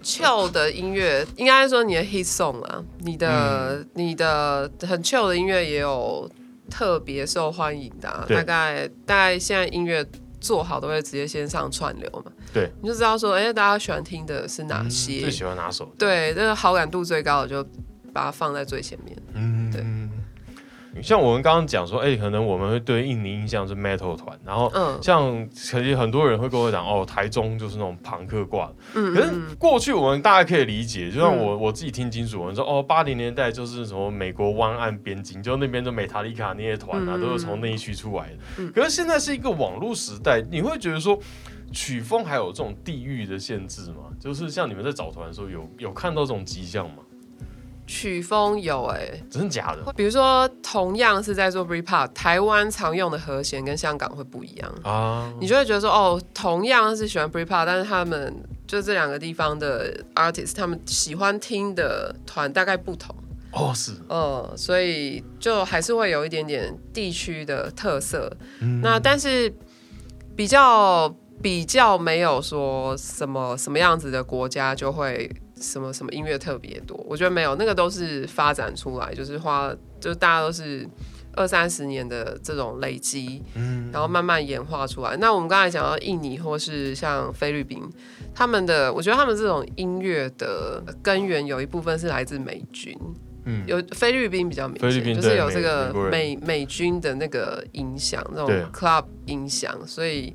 [0.03, 6.31] 秋的音乐，应该说你的 hit song 啊，你的你的很 chill 的音乐也有
[6.71, 10.05] 特别受欢迎的，大概大概现在音乐
[10.41, 15.85] 做好都会直接先上串流嘛，对，你就知道说，哎，大家喜欢听的是哪些，最喜欢哪首？
[15.99, 17.62] 对，这个好感度最高的就
[18.12, 19.85] 把它放在最前面，嗯，对。
[21.01, 28.71] 像我们刚刚讲说，哎，可能我们会对印尼印象是 metal 团，然后像其实很多人会跟我讲，哦，台中就是那种朋克挂。
[28.95, 38.71] 嗯，可是过去我们大家可以理解，就像我我自己听金属，我们说，哦，八零年代就是什么美国湾岸边境，就那边的美塔利卡那些团啊，都是从那一区出来的。
[38.73, 41.19] 可是现在是一个网络时代，你会觉得说
[41.73, 44.11] 曲风还有这种地域的限制吗？
[44.21, 46.97] 就是像你们在找团的时候，有有看到这种迹象吗？
[47.87, 49.92] 曲风有哎，真的假的？
[49.95, 55.33] 比如说，同样是在做 b r e p o p 台湾常用的和弦跟香港会不一样啊。
[55.40, 58.35] 你就会觉得说，哦，同样是喜欢 b r e p o p 但是他们
[58.66, 63.14] 就这两个地方的 artist，他们喜欢听的团大概不同
[63.51, 68.31] 哦，是，嗯，所以就还是会有一点点地区的特色。
[68.81, 69.53] 那但是
[70.35, 75.31] 比较比较没有说什么什么样子的国家就会。
[75.62, 76.96] 什么什么音乐特别多？
[77.09, 80.87] 我觉得没有，那个都是发展出来，就是花，就大家都是
[81.35, 85.16] 二三十年的这种累积，嗯，然后慢慢演化出来。
[85.16, 87.81] 那我们刚才讲到印尼或是像菲律宾，
[88.35, 92.94] 他们的，我觉得他们这种音乐的根源有一部分是来自美军，
[93.44, 100.35] 嗯，有菲律宾比较明显，就是有这个美美军的那个影响，那种 club 影响，所以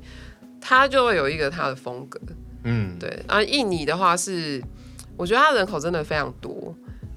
[0.60, 2.18] 他就会有一个他的风格，
[2.64, 3.22] 嗯，对。
[3.28, 4.60] 啊，印尼的话是。
[5.18, 6.74] 我觉得它人口真的非常多，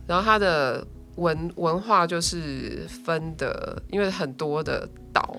[0.08, 0.86] 然后它的
[1.16, 5.38] 文文化就是分的，因为很多的岛，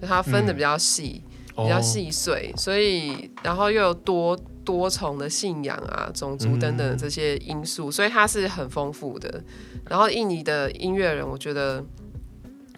[0.00, 1.22] 它分的比较细，
[1.54, 4.34] 比较细碎，所以然后又有多
[4.64, 9.42] 多重的信仰啊、种族等等这些因素，所以它是很丰富的。
[9.88, 11.84] 然后印尼的音乐人，我觉得，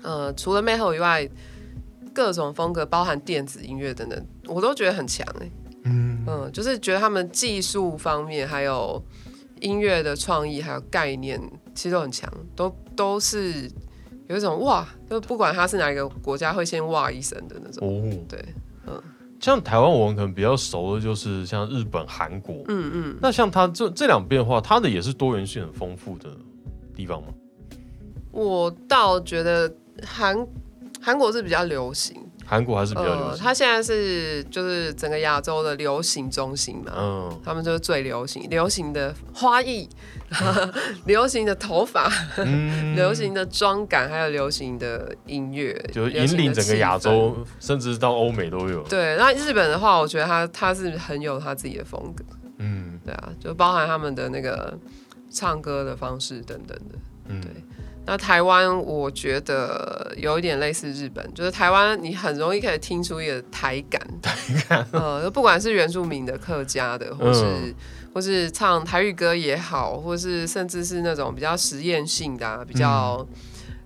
[0.02, 1.28] 呃，除了 metal 以外，
[2.12, 5.46] 各种风格，包含电子音乐等等，我都觉得很强哎。
[5.46, 5.61] 嗯
[6.32, 9.02] 嗯，就是觉得他们技术方面，还有
[9.60, 11.40] 音乐的创意，还有概念，
[11.74, 13.70] 其实都很强，都都是
[14.28, 17.86] 有一种哇，就不管他是哪一个国家，会先哇一声的那种。
[17.86, 18.44] 哦，对，
[18.86, 19.02] 嗯，
[19.40, 26.30] 像台湾我们可能比较熟的就是像日本、韩国，嗯嗯，那像他这这两边的话，它的也是多元性很丰富的
[26.94, 27.28] 地方吗？
[28.30, 29.70] 我倒觉得
[30.02, 30.46] 韩
[31.00, 32.16] 韩国是比较流行。
[32.44, 39.88] 韩国还是比较流行，他现在是就是整个亚洲的流行中心嘛，嗯，他们就是最流行，流行的花艺，
[41.06, 42.10] 流行的头发，
[42.94, 48.82] 流行的妆感，还有流行的音乐，就引领整个亚洲，甚至到欧美都有。
[48.84, 52.24] 对，那日本的话，我觉得他他是很有他自己的风格，
[52.58, 54.78] 嗯，对啊，就包含他们的那个
[55.30, 57.50] 唱歌的方式等等的，嗯，对。
[58.04, 64.34] 那台湾我觉得有一点类似日本，就是台湾你很容易可以听出一个台感，台
[64.68, 67.72] 感，呃，不管是原住民的、客家的，或是
[68.12, 73.24] 或是唱台语歌也好，或是甚至是那种比较实验性的、啊比较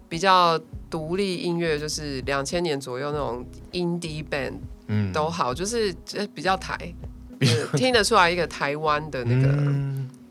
[0.09, 4.55] 比较独立音乐，就是两千年左右那种 indie band，
[4.86, 5.95] 嗯，都好，就是
[6.34, 6.76] 比较台，
[7.76, 9.55] 听得出来一个台湾的那个。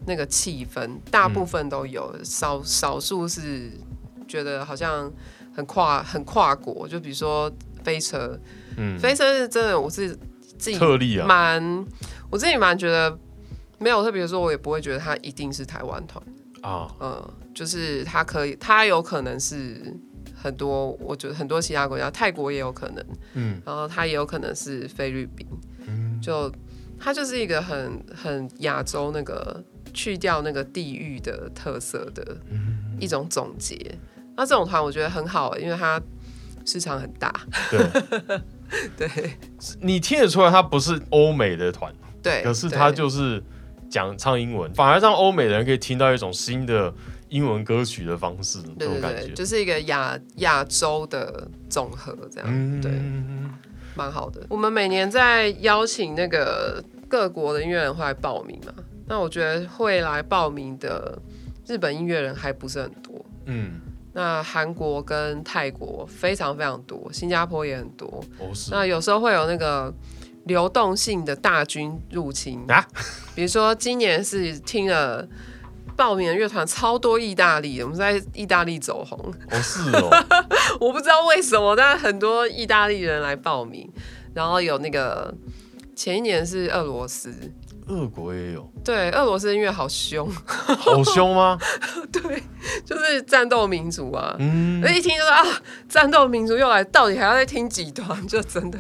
[0.08, 3.72] 那个气氛，大部分都有，少少数是
[4.28, 5.12] 觉得好像
[5.54, 7.52] 很跨很跨国，就比如说
[7.84, 8.40] 飞车，
[8.78, 10.10] 嗯，飞车是真的，我是
[10.58, 11.86] 自己特例啊，蛮
[12.30, 13.18] 我自己蛮觉得
[13.80, 16.24] 没有特别说，我也不会觉得他一定是台湾团
[16.62, 16.88] 啊。
[17.00, 19.96] 嗯，就是他可以，他有可能是
[20.36, 23.06] 很多，我觉得很多其他国家，泰国也有可能。
[23.34, 25.48] 嗯，然后它也有可能是菲律宾。
[25.88, 26.52] 嗯，就
[27.00, 29.64] 它就是一个很很亚洲那个
[29.96, 32.38] 去掉那个地域的特色的
[33.00, 33.98] 一种总结。
[34.38, 36.00] 那这种团我觉得很好，因为它
[36.66, 37.34] 市场很大。
[37.72, 38.38] 对，
[39.08, 39.38] 对，
[39.80, 41.92] 你听得出来，它不是欧美的团。
[42.22, 43.42] 对，可是它就是
[43.90, 46.94] 讲唱英文，反而让欧美人可以听到一种新的
[47.30, 52.92] 英文歌曲的方式，这种感觉就是一个亚亚洲的总和，这样对，
[53.96, 54.46] 蛮好的。
[54.50, 58.74] 我们每年在邀请那个各国的音乐人会来报名嘛，
[59.08, 61.18] 那我觉得会来报名的
[61.68, 63.80] 日本音乐人还不是很多，嗯，
[64.14, 69.94] 那韩国跟泰国非常非常多，新加坡也很多，哦是，那有时候会有那个。
[70.46, 72.88] 流动性的大军入侵啊，
[73.34, 75.28] 比如说今年是听了
[75.98, 79.18] 报名的乐团超多意大利，我们在意大利走红。
[79.50, 80.08] 哦，是哦，
[80.80, 83.92] 我不知道为什么，但是很多意大利人来报名，
[84.36, 85.34] 然后有那个
[85.96, 87.34] 前一年是俄罗斯，
[87.88, 91.58] 俄国也有，对，俄罗斯音乐好凶，好凶吗？
[92.12, 92.42] 对，
[92.86, 95.44] 就是战斗民族啊，嗯，那一听就说啊，
[95.88, 98.28] 战斗民族又来，到底还要再听几段？
[98.28, 98.80] 就真的。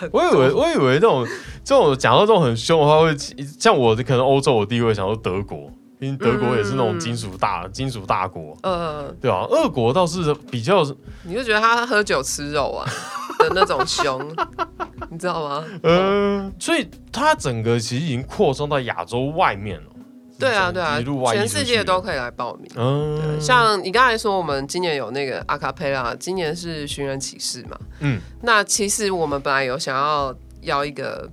[0.12, 1.26] 我以为我以为这种
[1.64, 3.16] 这种讲到这种很凶的话，会
[3.58, 10.84] 像我可能欧洲我第一位想说德国，因为德国也是那种金属大金属大国，嗯，对啊，俄国倒是比较，
[11.24, 12.86] 你就觉得他喝酒吃肉啊
[13.48, 14.20] 的那种凶，
[15.10, 15.64] 你知道吗？
[15.82, 19.90] 嗯，所以他整个其实已经扩张到亚洲外面了。
[20.38, 21.00] 对啊，对啊，
[21.32, 22.70] 全世界都可以来报名。
[22.76, 27.78] 嗯，像你刚才说，我们今年有那个阿卡佩拉，今年是寻人启事嘛。
[28.00, 31.26] 嗯，那其实我们本来有想要邀一个，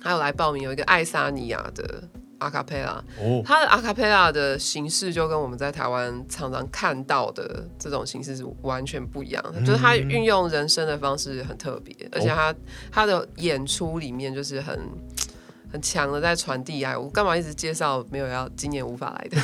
[0.00, 2.02] 还有来报名有一个爱沙尼亚的
[2.40, 3.02] 阿卡贝拉。
[3.18, 12.54] 哦，他的阿卡贝拉的形式就跟我们在台湾常常看到的这种形式是完全不一样的，就是他运用人声的方式很特别，而且他
[12.90, 14.78] 他的演出里面就是很。
[15.72, 19.40] 很强的在传递爱，我干嘛一直介绍没有要今年无法来的？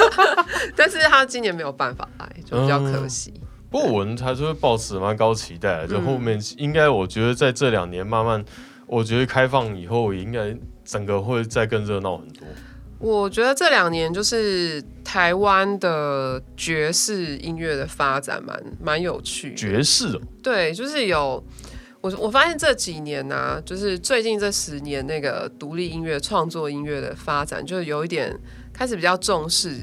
[0.74, 3.34] 但是他今年没有办法来，就比较可惜。
[3.68, 8.42] 不过我们还是会抱持蛮高期待，就后面应该我觉得在这两年慢慢，
[8.86, 10.56] 我觉得开放以后应该
[10.88, 12.46] 整个会再更热闹很多。
[12.98, 21.44] 我觉得这两年就是台湾的爵士音乐的发展蛮蛮有趣，爵士对，就是有。
[22.00, 28.38] 我我发现这几年呢，就是最近这十年，那个独立音乐创作音乐的发展，就有一点
[28.72, 29.76] 开始比较重视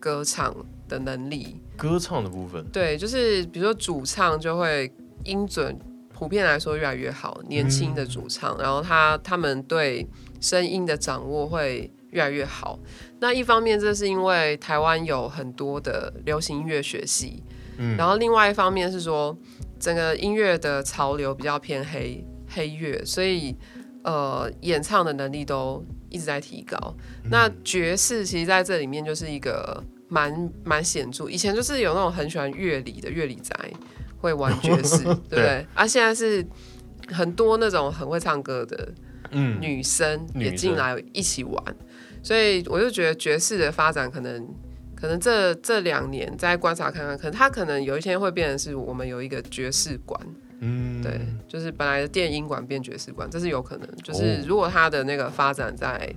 [0.00, 0.52] 歌唱
[0.88, 1.56] 的能力。
[1.76, 4.92] 歌唱的部分，对，就是比如说主唱就会
[5.24, 5.78] 音准
[6.12, 10.04] 普遍来说越来越好，年轻的主唱，然后他他们对
[10.40, 12.78] 声音的掌握会越来越好。
[13.20, 17.42] 那一方面，这是因为台湾有很多的流行音乐学系，
[17.78, 19.36] 嗯，然后另外一方面是说。
[19.82, 23.56] 整个音乐的潮流比较偏黑黑乐，所以
[24.04, 26.94] 呃演唱的能力都一直在提高。
[27.30, 31.30] 那爵士其实在这里面就是一个蛮蛮显著。
[31.30, 33.54] 以前就是有那种很喜欢乐理的乐理宅
[34.18, 35.66] 会玩爵士， 对不对？
[35.72, 36.46] 啊，现在是
[37.08, 38.86] 很多那种很会唱歌的
[39.32, 41.62] 女生也进来一起玩，
[42.22, 44.48] 所以我就觉得爵士的发展可能。
[44.92, 50.20] 可能这这两年再观察看看，可能它可能有一天会变成是我们有一个爵士馆，
[50.58, 51.18] 嗯，对，
[51.48, 53.88] 就是本来的电音馆变爵士馆，这是有可能。
[54.02, 56.14] 就是如果它的那个发展再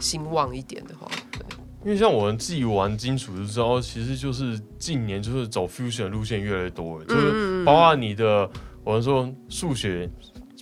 [0.00, 1.40] 兴旺一点的话，对。
[1.82, 8.46] 因为像我们自己玩金属的时候，其实就是近年就是走 fusion 路线越来越多，就是包括你的
[8.84, 10.06] 我们说数学。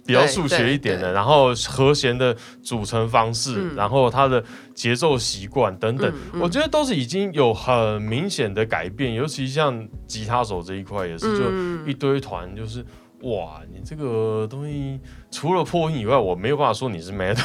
[0.07, 4.45] 比较数学一点的，然后和弦的组成方式，然后它的
[4.75, 9.15] 节奏习惯等等，我觉得都是已经有很明显的改变。
[9.15, 11.45] 尤其像吉他手这一块，也是就
[11.91, 12.85] 一堆团，就是
[13.23, 15.01] 哇，你这个东西
[15.31, 17.41] 除了破音以外，我没有办法说你是 metal，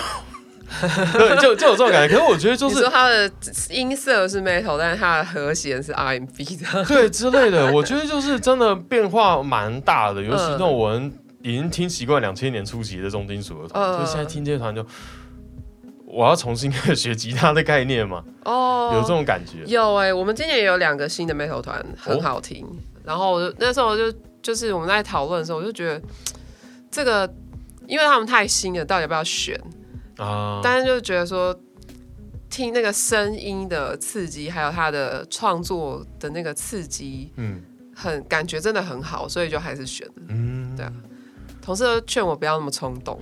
[1.13, 2.13] 对，就就有这种感觉。
[2.13, 3.31] 可是我觉得就是说它的
[3.69, 7.71] 音色是 metal，但是它的和弦是 R&B 的，对之类的。
[7.73, 11.13] 我觉得就是真的变化蛮大的，尤其那种我们。
[11.41, 14.85] 已经听习惯两千年初期的重金属了，就现在听这些团就，
[16.05, 18.23] 我要重新开始学吉他的概念嘛？
[18.43, 19.63] 哦，有这种感觉。
[19.65, 22.67] 有哎，我们今年也有两个新的 metal 团很好听，
[23.05, 24.11] 然后那时候就
[24.41, 26.01] 就是我们在讨论的时候，我就觉得
[26.91, 27.31] 这个，
[27.87, 29.57] 因为他们太新了，到底要不要选
[30.17, 30.59] 啊？
[30.61, 31.57] 但是就觉得说
[32.49, 37.61] 听那个声音的刺激，还有他的创作的那个刺激，嗯，
[37.95, 40.13] 很感觉真的很好，所以就还是选了。
[40.27, 40.91] 嗯，对啊。
[41.69, 43.19] 同事劝我不要那么冲动，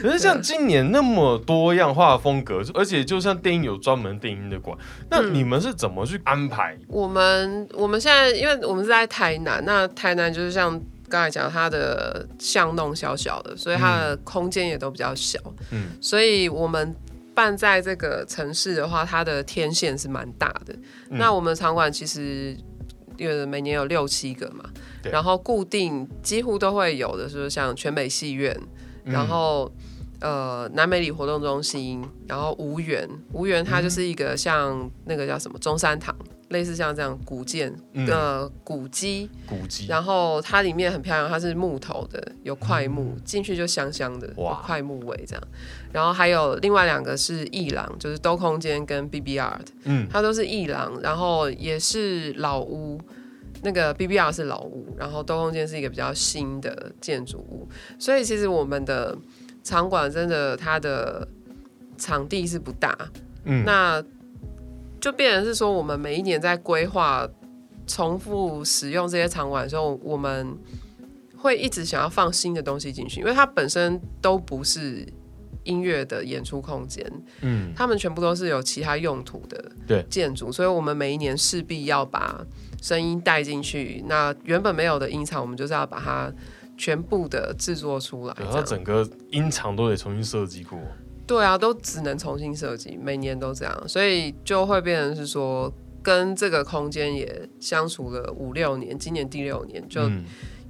[0.00, 4.74] 可是像今年那么多样化风格，而且就像电影有专门电影的馆，
[5.10, 6.74] 那你们是怎么去安排？
[6.88, 15.38] 我们我们现在因为我们是在台南，那台南就是像刚才讲，它的巷弄小小的，所以它的空间也都比较小。
[15.70, 16.96] 嗯，所以我们
[17.34, 20.74] 办在这个城市的话，它的天线是蛮大的。
[21.10, 22.56] 那我们场馆其实
[23.18, 24.64] 有每年有六七个嘛，
[25.04, 28.58] 然后固定几乎都会有的，就是像全美戏院。
[29.04, 29.70] 然后，
[30.20, 36.12] 呃，南美里活动中心，然后无缘，无缘它就是一个像那个叫什么中山堂，
[36.48, 37.74] 类似像这样古建
[38.06, 39.86] 的古迹，古迹。
[39.88, 45.42] 然后它里面很漂亮，它是木头的，有块木，进去就香香的，有，块木味这样。
[45.92, 53.00] 然后还有另外两个是艺廊，就是兜空间跟 B B Art，嗯，它都是艺廊，然后也是老屋。
[53.62, 57.66] 那个 B B R 是老屋，然后东空间是一个比较新的建筑物，
[57.98, 59.16] 所以其实我们的
[59.64, 61.26] 场馆真的它的
[61.96, 62.96] 场地是不大，
[63.44, 64.00] 嗯，那
[65.00, 67.28] 就变成是说我们每一年在规划
[67.86, 70.56] 重复使用这些场馆的时候，我们
[71.36, 75.06] 会一直想要放新的东西进去，因为它本身都不是
[75.64, 77.04] 音乐的演出空间，
[77.40, 82.44] 嗯，他们全部都是有其他用途的对建筑，所以我们每一年势必要把。
[82.82, 86.30] 声音带进去，那原本没有的音场，我们就是要把它
[86.76, 88.36] 全部的制作出来。
[88.38, 90.78] 然后整个音场都得重新设计过。
[91.26, 95.72] 对啊，都只能重新设计，每年都这样，所以就会变成是说，
[96.02, 100.10] 跟这个空间也相处了五六年，今年第六年，就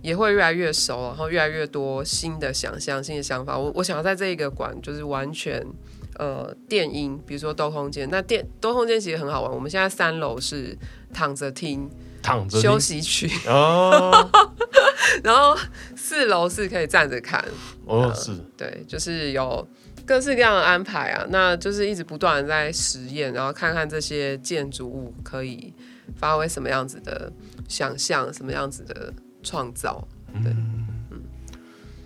[0.02, 3.58] 也会越来越熟，然后越来越多新的想象、新的想法。
[3.58, 5.64] 我我想要在这一个馆，就是完全
[6.18, 9.52] 呃电音，比如说多空间，那电多空间其实很好玩。
[9.52, 10.76] 我们现在三楼是
[11.12, 11.90] 躺着听。
[12.22, 14.10] 躺着休息区哦，
[15.22, 15.56] 然后
[15.94, 17.44] 四楼是可以站着看
[17.84, 19.64] 哦，是对，就是有
[20.06, 25.74] 各式各样的安排啊，那就是一直不断的在实验，然后看看这些建筑物可以
[26.16, 27.32] 发挥什么样子的
[27.68, 30.06] 想象，什么样子的创造，
[30.42, 30.52] 对。
[30.52, 30.84] 嗯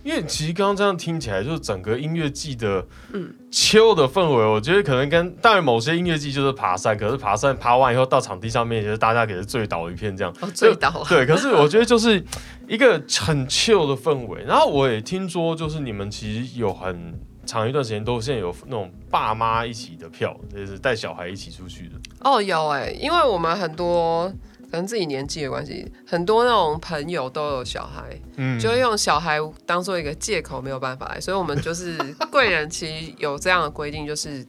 [0.03, 2.83] 因为其实刚刚这样听起来，就是整个音乐季的
[3.13, 11.23] 嗯秋的氛围，我觉得可能跟当然某些音乐季就是爬山，可是爬山爬完以后到场地上面，就是大家给是醉倒一片这样，哦醉倒对。
[11.27, 12.25] 可是 我觉得就是
[12.67, 14.43] 一个很秋的氛围。
[14.43, 17.13] 然后我也听说，就是你们其实有很
[17.51, 21.95] 长一段时间都现在有那种爸妈一起的票，就是带小孩一起出去的。
[22.21, 24.31] 哦，有哎，因为我们很多。
[24.71, 31.19] 可能自己年纪的关系，很多那种朋友都有小孩，嗯，就会用小孩当做一个借口，没有办法来。
[31.19, 31.97] 所以，我们就是
[32.31, 34.47] 贵人，其实有这样的规定，就是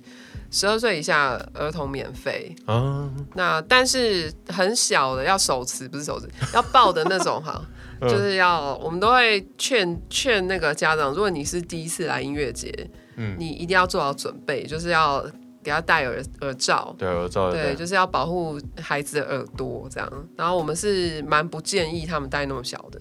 [0.52, 3.10] 十二岁以下儿童免费啊。
[3.34, 7.60] 那但是很小的要手持，不是手持，要抱的那种哈，
[8.08, 12.72] 就是要我们都会劝劝那个家长，如果你是第一次来音乐节，
[13.16, 15.24] 嗯，你一定要做好准备，就是要。
[15.64, 20.28] 给他戴耳耳罩，对耳罩，对，就是要保护孩子的耳朵这样。
[20.36, 22.98] 然后我们是蛮不建议他们戴那么小的，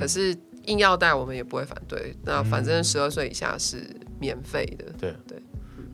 [0.00, 2.12] 可是硬要戴我们也不会反对。
[2.24, 3.86] 那反正十二岁以下是
[4.18, 5.40] 免费的，对对。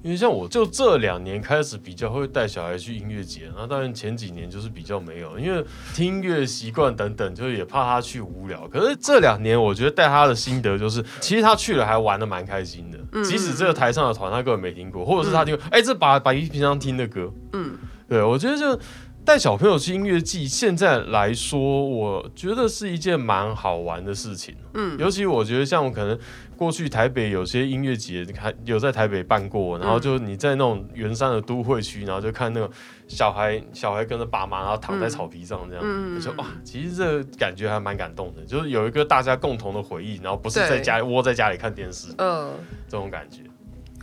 [0.08, 8.66] 因为像我就这两年开始比较会带小孩去音乐节，那当然前几年就是比较没有，因为听乐习惯等等，就也怕他去无聊。
[8.68, 17.76] 可是这两年我觉得带他的心得就是，其实他去了还玩的蛮开心的，即使这个台上的团他根本没听过，或者是他听，哎，这把把一平常听的歌，嗯，
[18.08, 18.80] 对我觉得就。
[19.28, 24.56] 带小朋友去音乐季，现在来说，我觉得是一件蛮好玩的事情。
[24.72, 26.18] 嗯，尤其我觉得像我可能
[26.56, 32.70] 过去台北有些音乐节，还有在台北办过，然后就你在那种圆山的都会区，然后就看那个
[33.06, 42.50] 小孩，小孩跟着爸妈，然后躺在草皮上这样，就说哇，其实这感觉还蛮感动的，就是有一个大家共同的回忆，然后不是在家窝在家里看电视，嗯，
[42.88, 43.42] 这种感觉。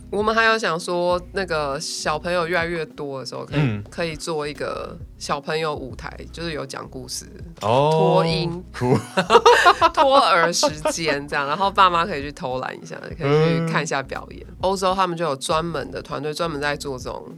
[0.08, 7.26] 我们还有想说，那个小朋友越来越多的时候，可以可以做一个小朋友舞台，就是有讲故事、
[7.60, 7.90] 哦。
[7.92, 8.64] 托音、
[9.92, 14.46] 托 儿时间这样，然后爸妈可以去偷懒一下，可以去看一下表演。
[14.60, 17.36] 欧洲他们就有专门的团队，专门在做这种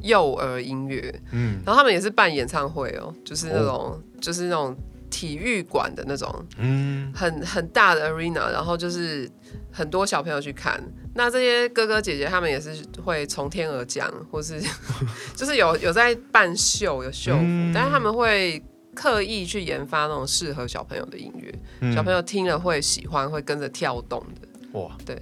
[0.00, 4.74] 幼儿音乐，嗯，然后他们也是办演唱会哦，就是那种就是那种
[5.10, 9.28] 体育馆的那种，嗯，很很大的 arena，然后就是
[9.72, 10.80] 很多小朋友去看。
[11.14, 14.60] 那这些哥哥姐姐他们也是会从天而降，或是
[15.34, 17.42] 就是有有在办秀有秀服，
[17.72, 18.62] 但是他们会
[18.94, 24.78] 刻意去研发那种适合小朋友的音乐，小朋友听了会喜欢，会跟着跳动的。
[24.78, 25.16] 哇，对，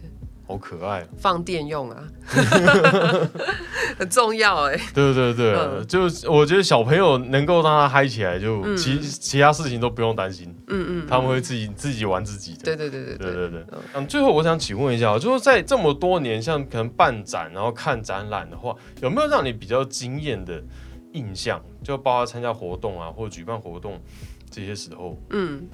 [0.52, 2.04] 好可爱，放电用啊，
[3.98, 4.78] 很重要哎。
[4.92, 10.54] 对对对，就我觉得小朋友能够让他嗨起来，就其其他事情都不用担心。
[10.66, 12.64] 嗯嗯，他们会自己自己玩自己的。
[12.64, 13.64] 对对对对对对对。
[13.94, 20.62] 嗯，最后我想请问一下，就是在这么多年，像可能办展然后看展览的话，有没有让你比较惊艳的
[21.12, 21.58] 印象？
[21.82, 23.98] 就包括参加活动啊，或者举办活动
[24.50, 25.18] 这些时候。
[25.30, 25.66] 嗯，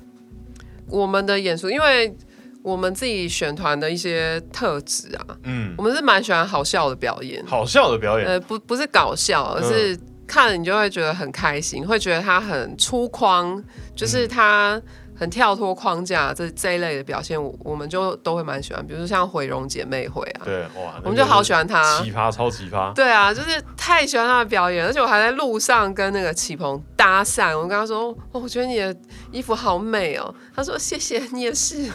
[0.87, 2.17] 我们的演出，因为。
[2.63, 13.63] 我们自己选团的一些特质啊，嗯，我们是蛮喜欢好笑的表演，好笑的表演，呃，不不是搞笑，而是看了你就会觉得很开心，会觉得他很粗犷，
[13.97, 14.81] 就是他。
[15.19, 18.87] 很跳脱框架这这一类的表现，我们就都会蛮喜欢。
[18.87, 22.93] 比如说像毁容姐妹会啊，对哇，我们就好喜欢她，奇葩超奇葩。
[22.95, 28.95] 对啊，就是太喜欢她的表演，而且我还在路上跟那个启鹏搭讪，我跟他说：“哦，我觉得你的
[29.33, 31.91] 衣服好美哦。”他说：“谢谢你也是。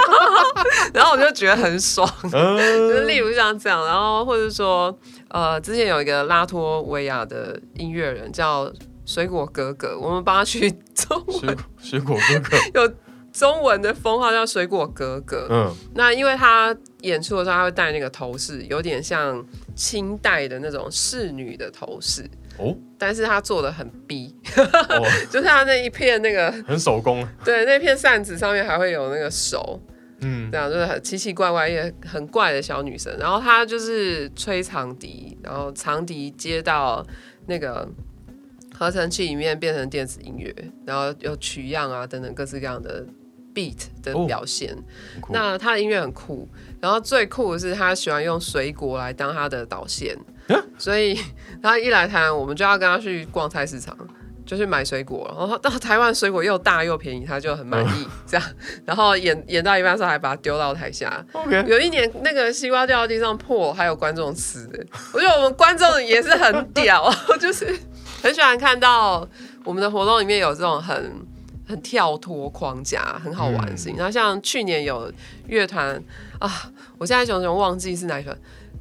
[0.92, 4.94] ”然后我就觉得很爽，就是例如像这样，然后或者说
[5.28, 8.70] 呃，之前有一个拉脱维亚的音乐人叫。
[9.06, 11.56] 水果哥哥，我们帮他取中文。
[11.78, 12.94] 水果哥哥 有
[13.32, 15.46] 中文的封号叫水果哥哥。
[15.48, 19.42] 嗯，那因为他演出的时候他会戴那个头饰，有点像
[19.76, 22.28] 清代的那种侍女的头饰。
[22.58, 24.34] 哦，但是他做的很逼，
[25.30, 27.26] 就是他那一片那个很手工。
[27.44, 29.80] 对，那片扇子上面还会有那个手。
[30.22, 33.14] 嗯，这样就是很奇奇怪怪也很怪的小女生。
[33.18, 37.06] 然后她就是吹长笛，然后长笛接到
[37.46, 37.88] 那个。
[38.78, 40.54] 合成器里面变成电子音乐，
[40.84, 43.04] 然后有取样啊等等各式各样的
[43.54, 44.76] beat 的表现。
[45.30, 46.46] 那他的音乐很酷，
[46.78, 50.14] 然后最酷的是他喜欢用水果来当他的导线，
[50.76, 51.18] 所以
[51.62, 53.96] 他一来台湾，我们就要跟他去逛菜市场，
[54.44, 55.26] 就去买水果。
[55.38, 58.06] 然后到台湾水果又大又便宜，他就很满意。
[58.28, 58.46] 这样，
[58.84, 61.24] 然后演演到一半时候还把它丢到台下。
[61.66, 64.68] 有一年那个西瓜掉到地上破，还有观众吃。
[65.14, 67.10] 我觉得我们观众也是很屌，
[67.40, 67.74] 就是。
[68.26, 69.26] 很喜欢看到
[69.64, 71.12] 我们的活动里面有这种很
[71.68, 73.96] 很跳脱框架、很好玩的事情。
[73.96, 75.12] 然后像去年有
[75.46, 76.02] 乐团
[76.40, 78.36] 啊，我现在熊熊忘记是哪一团。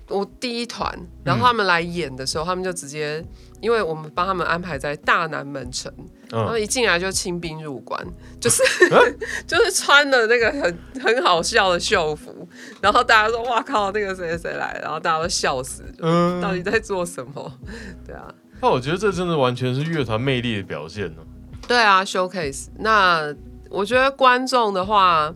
[0.07, 3.23] 我第一团，然后他们来演的时候，他们就直接，
[3.59, 5.91] 因为我们帮他们安排在大南门城，
[6.29, 8.03] 然后一进来就清兵入关，
[8.39, 8.61] 就是
[9.47, 12.47] 就是穿了那个很很好笑的秀服，
[12.81, 17.51] 然后大家说哇靠，那个谁谁来，然后大家都笑死，嗯，到底在做什么？
[18.05, 18.31] 对啊。
[18.61, 21.21] 那我觉得这真的完全是乐团魅力的表现呢。
[21.67, 22.67] 对啊，showcase。
[22.79, 23.33] 那
[23.69, 25.33] 我觉得观众的话，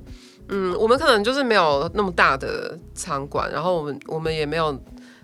[0.47, 4.79] 嗯，我们可能就是没有那么大的场馆，然后我们我们也没有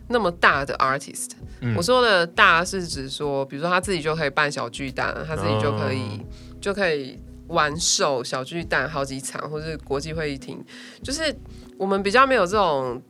[0.10, 1.30] 那么大的 artist。
[1.76, 6.22] 我说的大是指说，比如说他自己就可以办小巨蛋，他自己就可以
[6.62, 10.64] 就可以玩售小巨蛋好几场，或是国际会议厅，
[11.02, 11.36] 就是
[11.78, 13.02] 我们比较没有这种。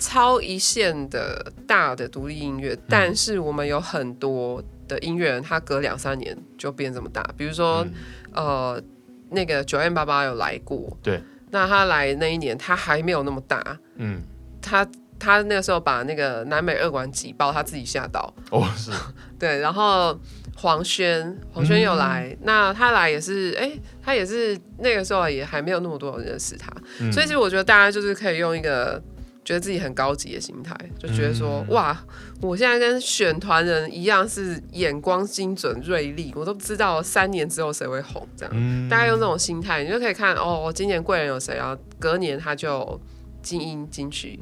[0.00, 7.22] 超一线的大的独立音乐，但是我们有很多的音乐人，他隔两三年就变这么大。
[7.36, 7.86] 比如说，
[8.32, 8.82] 呃，
[9.28, 14.22] 那个九 M 八八有来过，对，那他来那一年，他还没有那么大，嗯，
[14.62, 14.88] 他
[15.18, 18.90] 他那个时候把那个南美二馆挤爆，他自己吓到，哦，是，
[19.38, 20.18] 对，然后
[20.56, 23.70] 黄轩，黄轩又来，那他来也是，哎，
[24.02, 26.72] 他也是那个时候也还没有那么多人认识他，
[27.12, 29.00] 所以其实我觉得大家就是可以用一个。
[29.44, 31.98] 觉得自己很高级的心态，就觉得说哇，
[32.40, 41.76] 我现在跟选团人一样，是眼光精准锐利，我都知道三年之后谁会红，这样，大家用这种心态，你就可以看哦，今年贵人有谁啊？
[41.98, 43.00] 隔年他就
[43.42, 44.38] 精英金曲。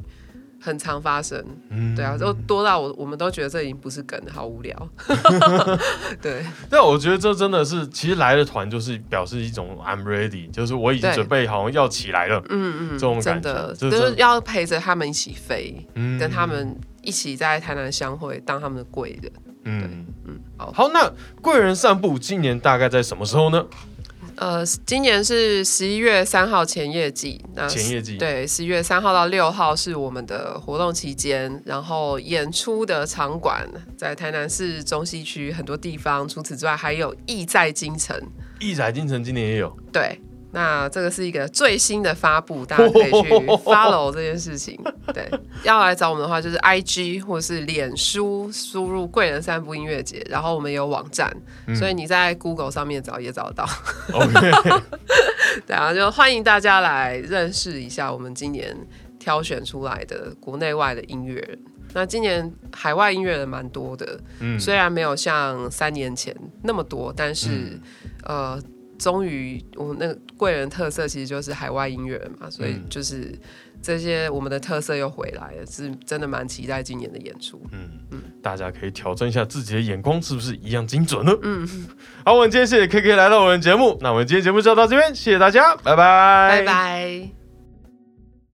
[0.61, 1.43] 很常发生，
[1.95, 4.89] 对啊，都多到我我们都觉得这已经不是梗，好无聊。
[6.21, 12.43] 对，但我觉得这真的是，其实来的团就是表示一种 I'm ready，就是我已经准备好要起来了。
[12.49, 15.87] 嗯嗯，这种感觉就是要陪着他们一起飞，
[16.19, 19.31] 跟他们一起在台南相会，当他们的贵人。
[19.63, 23.65] 嗯嗯，好，好，那贵人散步今年大概在什么时候呢？
[24.39, 38.17] 呃，今年是十一月三号前业绩，那前业绩对，十一月三号到六号是我们的活动期间，然后演出的场馆在台南市中西区很多地方，除此之外还有意在京城，
[38.61, 40.17] 意在京城今年也有，对。
[40.51, 43.29] 那这个是一个最新的发布，大家可以去
[43.63, 44.79] follow 这件事情。
[45.13, 45.29] 对，
[45.63, 51.31] 要来找我们的话，就是 I G 或是脸书，输入“贵人散步音乐节”，然后我们有网站，
[51.75, 53.69] 所以你在 Google 上面找也找得到。
[54.11, 54.51] OK，
[55.67, 58.75] 对啊，就欢迎大家来认识一下我们今年
[59.19, 61.59] 挑选出来的国内外的音乐人。
[61.93, 67.79] 那今年海外音乐人蛮多的，嗯，虽然没有像三年前那么多，但是
[68.23, 68.59] 呃。
[68.99, 73.33] 终于我们那个贵人特色其实就是海外音乐人嘛，所以就是
[73.81, 77.59] 这些我们的特色又回来了，是真的蛮期待今年的演出。
[77.71, 81.31] 嗯嗯，大家可以挑战一下自己的眼光是不是一样精准呢？
[81.41, 81.67] 嗯，
[82.25, 87.38] 好，我们今天谢谢 K K 来到我们节目，那我们今天节目就到这边，谢谢大家，拜拜，拜拜。